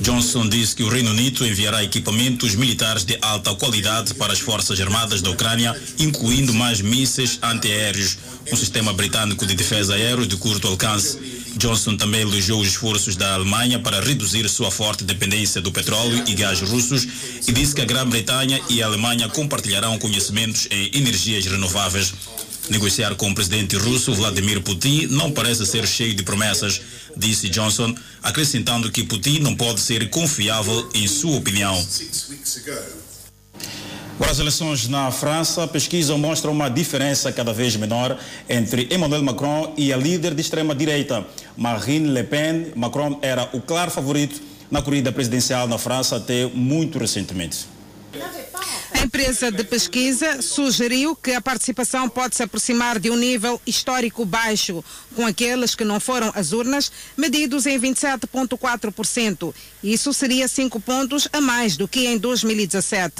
[0.00, 4.78] Johnson disse que o Reino Unido enviará equipamentos militares de alta qualidade para as forças
[4.78, 8.18] armadas da Ucrânia, incluindo mais mísseis antiaéreos,
[8.52, 11.35] um sistema britânico de defesa aéreo de curto alcance.
[11.56, 16.34] Johnson também elogiou os esforços da Alemanha para reduzir sua forte dependência do petróleo e
[16.34, 17.06] gás russos
[17.48, 22.12] e disse que a Grã-Bretanha e a Alemanha compartilharão conhecimentos em energias renováveis.
[22.68, 26.80] Negociar com o presidente russo Vladimir Putin não parece ser cheio de promessas,
[27.16, 31.74] disse Johnson, acrescentando que Putin não pode ser confiável em sua opinião.
[34.18, 39.22] Para as eleições na França, a pesquisa mostra uma diferença cada vez menor entre Emmanuel
[39.22, 42.72] Macron e a líder de extrema-direita, Marine Le Pen.
[42.74, 44.40] Macron era o claro favorito
[44.70, 47.66] na corrida presidencial na França até muito recentemente.
[49.06, 54.84] Empresa de pesquisa sugeriu que a participação pode se aproximar de um nível histórico baixo,
[55.14, 59.54] com aqueles que não foram às urnas, medidos em 27,4%.
[59.84, 63.14] Isso seria 5 pontos a mais do que em 2017.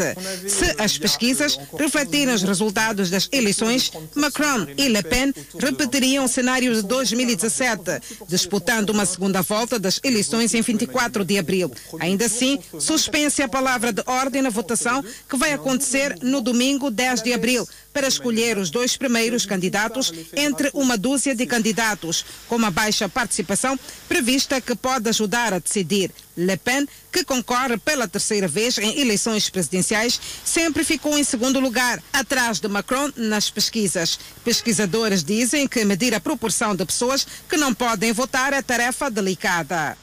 [0.48, 6.74] Se as pesquisas refletirem os resultados das eleições, Macron e Le Pen repetiriam o cenário
[6.74, 7.80] de 2017,
[8.26, 11.70] disputando uma segunda volta das eleições em 24 de abril.
[12.00, 15.75] Ainda assim, suspense a palavra de ordem na votação que vai acontecer
[16.22, 21.46] no domingo 10 de abril para escolher os dois primeiros candidatos entre uma dúzia de
[21.46, 26.10] candidatos, com uma baixa participação prevista que pode ajudar a decidir.
[26.36, 32.02] Le Pen, que concorre pela terceira vez em eleições presidenciais, sempre ficou em segundo lugar,
[32.12, 34.18] atrás de Macron nas pesquisas.
[34.44, 39.96] Pesquisadores dizem que medir a proporção de pessoas que não podem votar é tarefa delicada.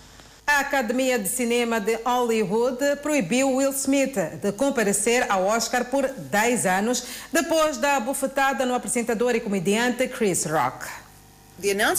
[0.46, 6.66] A Academia de Cinema de Hollywood proibiu Will Smith de comparecer ao Oscar por 10
[6.66, 10.86] anos depois da bufetada no apresentador e comediante Chris Rock.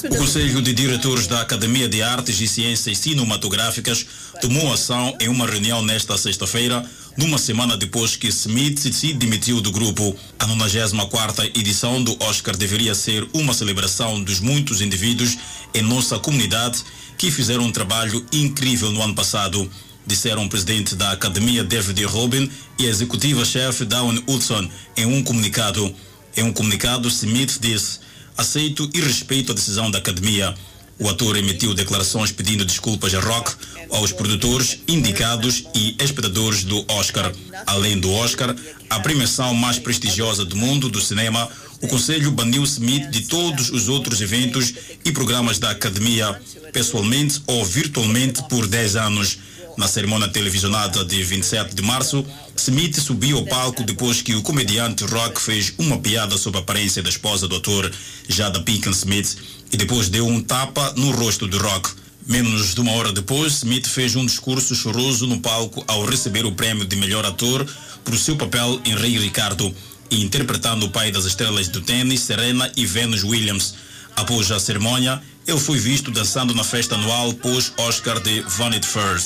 [0.04, 4.04] O Conselho de Diretores da Academia de Artes e Ciências Cinematográficas
[4.40, 6.84] tomou ação em uma reunião nesta sexta-feira,
[7.16, 10.14] numa semana depois que Smith se demitiu do grupo.
[10.38, 15.38] A 94ª edição do Oscar deveria ser uma celebração dos muitos indivíduos
[15.72, 16.84] em nossa comunidade
[17.16, 19.70] que fizeram um trabalho incrível no ano passado,
[20.06, 25.94] disseram o presidente da Academia David Robin e a executiva-chefe Dawn Hudson em um comunicado.
[26.36, 28.00] Em um comunicado, Smith disse
[28.36, 30.54] aceito e respeito a decisão da academia.
[30.98, 33.52] O ator emitiu declarações pedindo desculpas a Rock,
[33.90, 37.32] aos produtores, indicados e espectadores do Oscar.
[37.66, 38.54] Além do Oscar,
[38.90, 41.48] a premiação mais prestigiosa do mundo do cinema,
[41.84, 44.72] o Conselho baniu Smith de todos os outros eventos
[45.04, 46.40] e programas da academia,
[46.72, 49.38] pessoalmente ou virtualmente, por 10 anos.
[49.76, 52.24] Na cerimônia televisionada de 27 de março,
[52.56, 57.02] Smith subiu ao palco depois que o comediante Rock fez uma piada sobre a aparência
[57.02, 57.92] da esposa do ator,
[58.26, 59.36] Jada Pinkett Smith,
[59.70, 61.90] e depois deu um tapa no rosto de Rock.
[62.26, 66.52] Menos de uma hora depois, Smith fez um discurso choroso no palco ao receber o
[66.52, 67.66] prêmio de melhor ator
[68.02, 69.74] por seu papel em Rei Ricardo
[70.10, 73.74] interpretando o pai das estrelas do tênis, Serena e Venus Williams.
[74.16, 79.22] Após a cerimônia, ele foi visto dançando na festa anual pós-Oscar de Vanity Fair.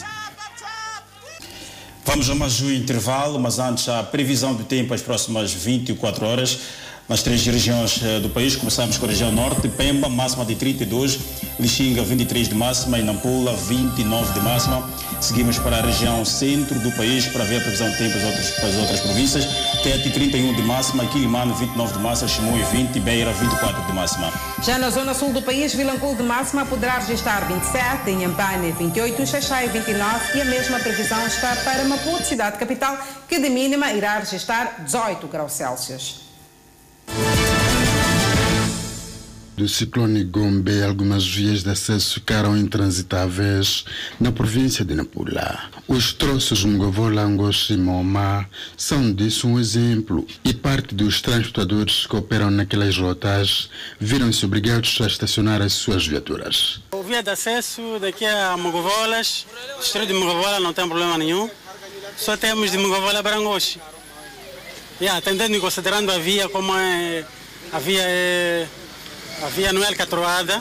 [2.04, 6.58] Vamos a mais um intervalo, mas antes a previsão do tempo as próximas 24 horas
[7.08, 8.54] nas três regiões do país.
[8.54, 11.18] Começamos com a região norte, Pemba, máxima de 32,
[11.58, 14.88] Lixinga, 23 de máxima e Nampula, 29 de máxima.
[15.20, 18.76] Seguimos para a região centro do país para ver a previsão do tempo para as
[18.76, 19.46] outras, províncias.
[19.82, 24.32] Tete, 31 de máxima, Quilimano, 29 de máxima, Chimoio, 20, Beira, 24 de máxima.
[24.62, 29.68] Já na zona sul do país, Vilanculo de máxima poderá registrar 27, Inhambane 28, Xaxai
[29.68, 32.96] 29 e a mesma previsão está para Maputo, cidade capital,
[33.26, 36.27] que de mínima irá registrar 18 graus Celsius.
[39.58, 43.84] Do ciclone Gombe, algumas vias de acesso ficaram intransitáveis
[44.20, 45.58] na província de Nampula.
[45.88, 52.14] Os troços Mgovola, Angoche e Moma são disso um exemplo e parte dos transportadores que
[52.14, 56.80] operam naquelas rotas viram-se obrigados a estacionar as suas viaturas.
[56.92, 59.44] O via de acesso daqui a Mogovolas,
[59.80, 61.50] distrito de Mogovola não tem problema nenhum,
[62.16, 63.80] só temos de Mogovola para Angoche.
[65.00, 67.24] Yeah, tentando e considerando a via como é,
[67.72, 68.66] a via é
[69.42, 70.60] a via não é alcatroada,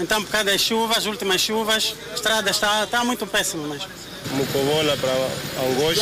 [0.00, 3.88] então por causa das chuvas, as últimas chuvas, a estrada está, está muito péssima mesmo.
[4.32, 5.12] Mucovola para
[5.64, 6.00] Angoche,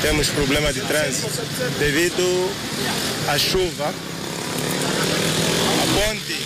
[0.00, 1.28] temos problema de trânsito
[1.78, 2.50] devido
[3.28, 3.92] à chuva.
[5.82, 6.36] A ponte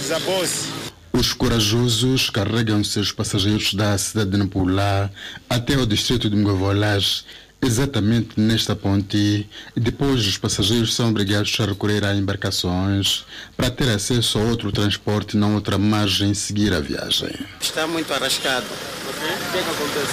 [0.00, 0.76] desabou-se.
[1.12, 5.10] Os corajosos carregam seus passageiros da cidade de Nampula
[5.50, 7.24] até o distrito de Mgovolas
[7.66, 13.24] exatamente nesta ponte depois os passageiros são obrigados a recorrer a embarcações
[13.56, 17.34] para ter acesso a outro transporte na outra margem seguir a viagem.
[17.60, 18.64] Está muito arrascado.
[18.64, 20.12] O que, é que acontece?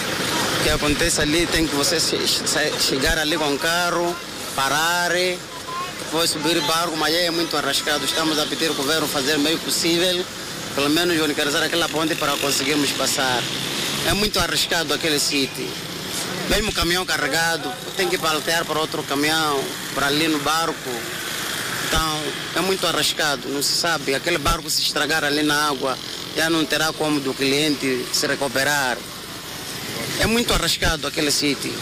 [0.60, 2.00] O que acontece ali tem que você
[2.80, 4.16] chegar ali com o carro,
[4.56, 8.04] parar, depois subir barco, mas é muito arrascado.
[8.06, 10.26] Estamos a pedir ao governo fazer o meio possível,
[10.74, 13.42] pelo menos organizar aquela ponte para conseguirmos passar.
[14.08, 15.93] É muito arriscado aquele sítio.
[16.50, 19.64] Mesmo o caminhão carregado, tem que paltear para outro caminhão,
[19.96, 20.90] para ali no barco.
[21.88, 22.24] Então,
[22.56, 24.14] é muito arriscado, não se sabe.
[24.14, 25.98] Aquele barco se estragar ali na água,
[26.36, 28.98] já não terá como do cliente se recuperar.
[30.20, 31.74] É muito arriscado aquele sítio.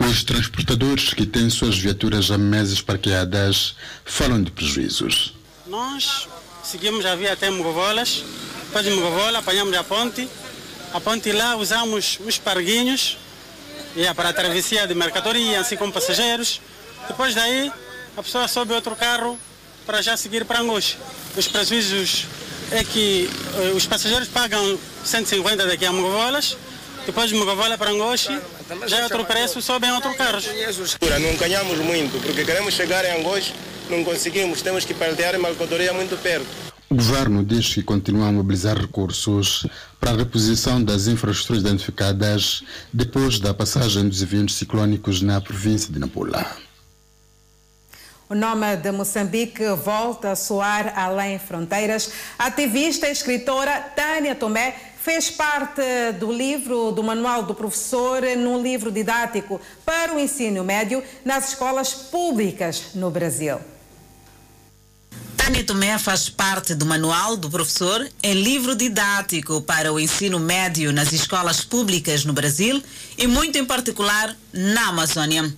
[0.00, 5.34] Os transportadores que têm suas viaturas há meses parqueadas falam de prejuízos.
[5.66, 6.28] Nós
[6.64, 8.24] seguimos a via até Mogovolas,
[8.64, 10.28] depois de Mogovola apanhamos a ponte.
[10.92, 13.18] A ponte lá usamos os parguinhos
[13.96, 16.60] yeah, para a travessia de mercadoria, assim como passageiros.
[17.06, 17.72] Depois daí,
[18.16, 19.38] a pessoa sobe outro carro
[19.86, 20.96] para já seguir para Angoche.
[21.36, 22.26] Os prejuízos
[22.70, 26.56] é que eh, os passageiros pagam 150 daqui a Mogovolas,
[27.06, 28.38] depois de Mogovola para Angoche,
[28.86, 30.38] já é outro preço, sobem outro carro.
[31.20, 33.54] Não ganhamos muito, porque queremos chegar em Angoche,
[33.88, 34.92] não conseguimos, temos que
[35.34, 36.67] em mercadoria muito perto.
[36.90, 39.66] O governo diz que continua a mobilizar recursos
[40.00, 45.98] para a reposição das infraestruturas identificadas depois da passagem dos eventos ciclónicos na província de
[45.98, 46.46] Nampula.
[48.26, 52.10] O nome de Moçambique volta a soar além fronteiras.
[52.38, 55.82] A ativista e escritora Tânia Tomé fez parte
[56.18, 61.92] do livro do Manual do Professor num livro didático para o ensino médio nas escolas
[61.92, 63.58] públicas no Brasil.
[65.48, 70.92] Tânia Tomé faz parte do Manual do Professor em livro didático para o ensino médio
[70.92, 72.82] nas escolas públicas no Brasil
[73.16, 75.50] e muito em particular na Amazônia.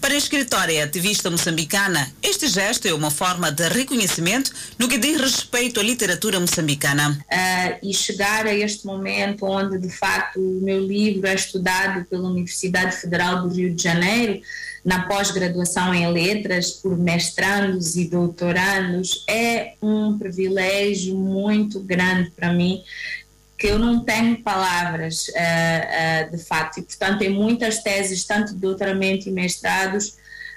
[0.00, 4.98] Para a escritora e ativista moçambicana, este gesto é uma forma de reconhecimento no que
[4.98, 7.10] diz respeito à literatura moçambicana.
[7.30, 12.28] Uh, e chegar a este momento onde, de facto, o meu livro é estudado pela
[12.28, 14.40] Universidade Federal do Rio de Janeiro,
[14.88, 22.82] na pós-graduação em letras por mestrandos e doutorandos é um privilégio muito grande para mim
[23.58, 26.78] que eu não tenho palavras uh, uh, de facto.
[26.78, 30.08] E portanto em muitas teses tanto de doutoramento e mestrados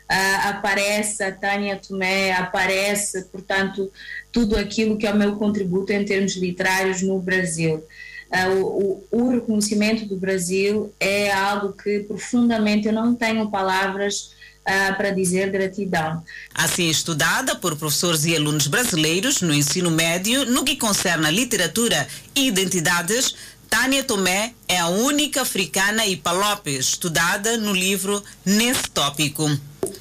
[0.09, 3.91] uh, aparece a Tânia Tomé aparece portanto
[4.31, 7.83] tudo aquilo que é o meu contributo em termos literários no Brasil
[8.31, 14.95] Uh, o, o, reconhecimento do Brasil é algo que profundamente eu não tenho palavras uh,
[14.95, 16.23] para dizer gratidão.
[16.53, 22.07] Assim estudada por professores e alunos brasileiros no ensino médio no que concerne a literatura
[22.33, 23.35] e identidades,
[23.69, 29.43] Tânia Tomé é a única africana e Lopes estudada no livro nesse tópico.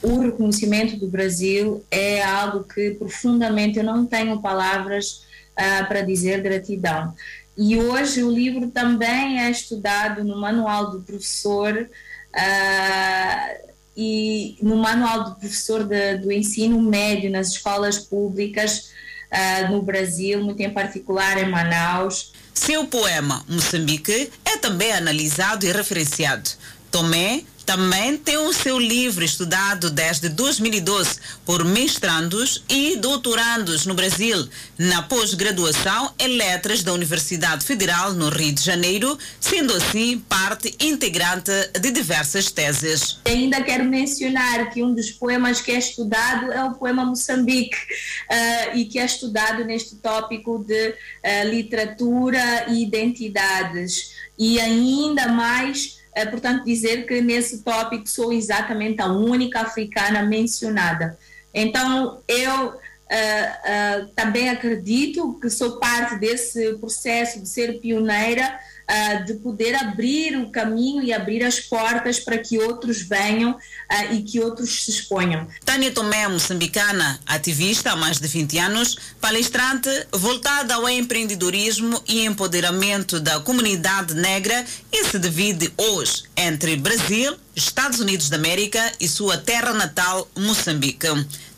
[0.02, 5.22] O reconhecimento do Brasil é algo que profundamente eu não tenho palavras
[5.52, 7.14] uh, para dizer gratidão.
[7.56, 15.24] E hoje o livro também é estudado no manual do professor uh, e no manual
[15.24, 18.90] do professor de, do ensino médio nas escolas públicas
[19.30, 22.32] uh, no Brasil, muito em particular em Manaus.
[22.54, 26.50] Seu poema Moçambique é também analisado e referenciado.
[26.90, 34.48] Tomé também tem o seu livro estudado desde 2012 por mestrandos e doutorandos no Brasil,
[34.76, 41.52] na pós-graduação em letras da Universidade Federal no Rio de Janeiro, sendo assim parte integrante
[41.80, 43.20] de diversas teses.
[43.24, 48.76] Ainda quero mencionar que um dos poemas que é estudado é o poema Moçambique uh,
[48.76, 54.10] e que é estudado neste tópico de uh, literatura e identidades.
[54.36, 61.18] E ainda mais é, portanto, dizer que nesse tópico sou exatamente a única africana mencionada.
[61.54, 62.78] Então, eu
[63.10, 68.56] Uh, uh, também acredito que sou parte desse processo de ser pioneira
[68.90, 74.14] uh, de poder abrir o caminho e abrir as portas para que outros venham uh,
[74.14, 75.46] e que outros se exponham.
[75.64, 83.20] Tânia Tomé, moçambicana, ativista há mais de 20 anos, palestrante voltada ao empreendedorismo e empoderamento
[83.20, 89.36] da comunidade negra e se divide hoje entre Brasil, Estados Unidos da América e sua
[89.36, 91.06] terra natal, Moçambique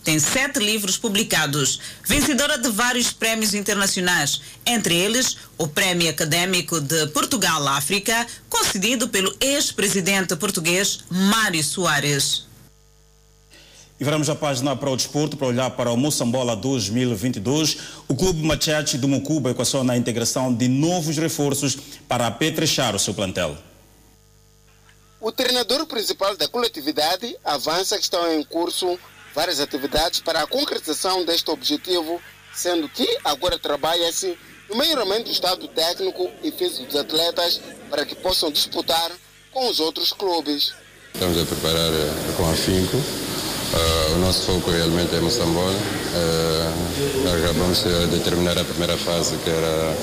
[0.03, 7.07] tem sete livros publicados, vencedora de vários prémios internacionais, entre eles o Prémio Acadêmico de
[7.09, 12.47] Portugal-África, concedido pelo ex-presidente português Mário Soares.
[14.01, 17.79] E viramos a página para o desporto para olhar para o Moçambola 2022.
[18.09, 21.79] O clube Machete do Mucuba equaciona a integração de novos reforços
[22.09, 23.57] para apetrechar o seu plantel.
[25.21, 28.99] O treinador principal da coletividade avança que estão em curso
[29.35, 32.21] várias atividades para a concretização deste objetivo,
[32.55, 34.37] sendo que agora trabalha-se
[34.69, 37.61] no melhoramento do estado técnico e físico dos atletas
[37.91, 39.11] para que possam disputar
[39.51, 40.75] com os outros clubes.
[41.13, 42.97] Estamos a preparar eh, com afinco.
[42.97, 45.73] Uh, o nosso foco realmente é Moçambola.
[45.73, 49.97] Uh, acabamos de terminar a primeira fase, que era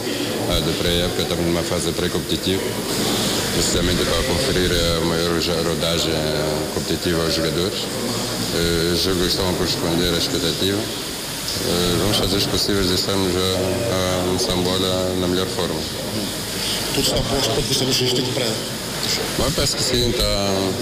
[0.56, 2.64] a de pré-época, estamos numa fase pré-competitiva,
[3.54, 6.14] precisamente para conferir a maior rodagem
[6.74, 7.80] competitiva aos jogadores.
[8.54, 10.78] Uh, os jogos estão a corresponder à expectativa.
[10.78, 15.80] Uh, vamos fazer os possíveis de estarmos a, a Moçambola na melhor forma.
[16.96, 18.46] Tudo está posto para o justo para
[19.38, 20.24] Bom, penso que sim, está,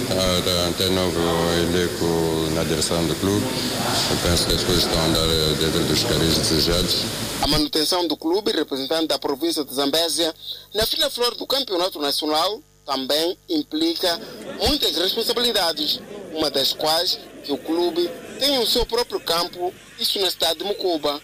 [0.09, 1.19] está, está, tem novo
[1.53, 3.45] elenco na direção do clube.
[3.45, 5.27] Eu penso que as coisas estão a andar
[5.59, 7.03] dentro dos carinhos desejados.
[7.41, 10.33] A manutenção do clube, representante da província de Zambésia,
[10.73, 14.19] na fila flor do campeonato nacional, também implica
[14.67, 15.99] muitas responsabilidades,
[16.33, 17.19] uma das quais
[17.51, 21.21] o clube tem o seu próprio campo, isso na cidade de Mucuba.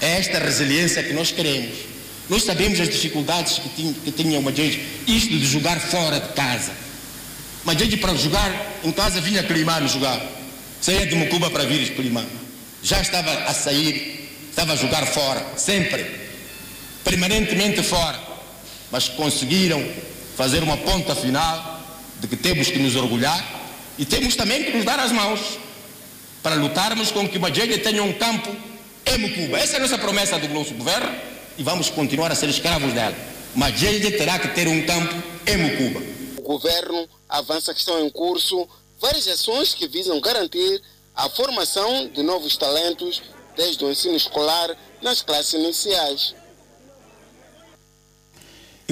[0.00, 1.92] É esta resiliência que nós queremos
[2.28, 4.52] nós sabemos as dificuldades que tinha, que tinha o
[5.06, 6.72] isto de jogar fora de casa.
[7.64, 8.50] Majeide para jogar
[8.82, 10.20] em casa vinha Climano jogar.
[10.80, 12.30] Saía de Mucuba para vir Climano.
[12.82, 16.06] Já estava a sair, estava a jogar fora, sempre.
[17.04, 18.18] Permanentemente fora.
[18.90, 19.84] Mas conseguiram
[20.36, 21.80] fazer uma ponta final
[22.20, 23.61] de que temos que nos orgulhar
[23.98, 25.58] e temos também que nos dar as mãos
[26.42, 28.54] para lutarmos com que Majeide tenha um campo
[29.06, 29.58] em Mucuba.
[29.58, 31.14] Essa é a nossa promessa do nosso governo
[31.58, 33.14] e vamos continuar a ser escravos dela.
[33.54, 35.14] Mas ele terá que ter um campo
[35.46, 36.00] em Mucuba.
[36.38, 38.68] O governo avança que estão em curso
[39.00, 40.82] várias ações que visam garantir
[41.14, 43.22] a formação de novos talentos
[43.56, 46.34] desde o ensino escolar nas classes iniciais.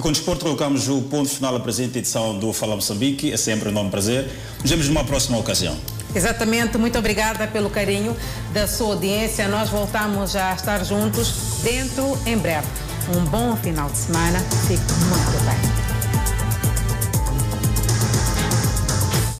[0.00, 3.30] E com o desporto colocamos o ponto final à presente edição do Fala Moçambique.
[3.30, 4.30] É sempre um enorme prazer.
[4.62, 5.76] Nos vemos numa próxima ocasião.
[6.14, 8.16] Exatamente, muito obrigada pelo carinho
[8.50, 9.46] da sua audiência.
[9.46, 12.66] Nós voltamos a estar juntos dentro em breve.
[13.14, 14.40] Um bom final de semana.
[14.66, 15.99] Fique muito bem.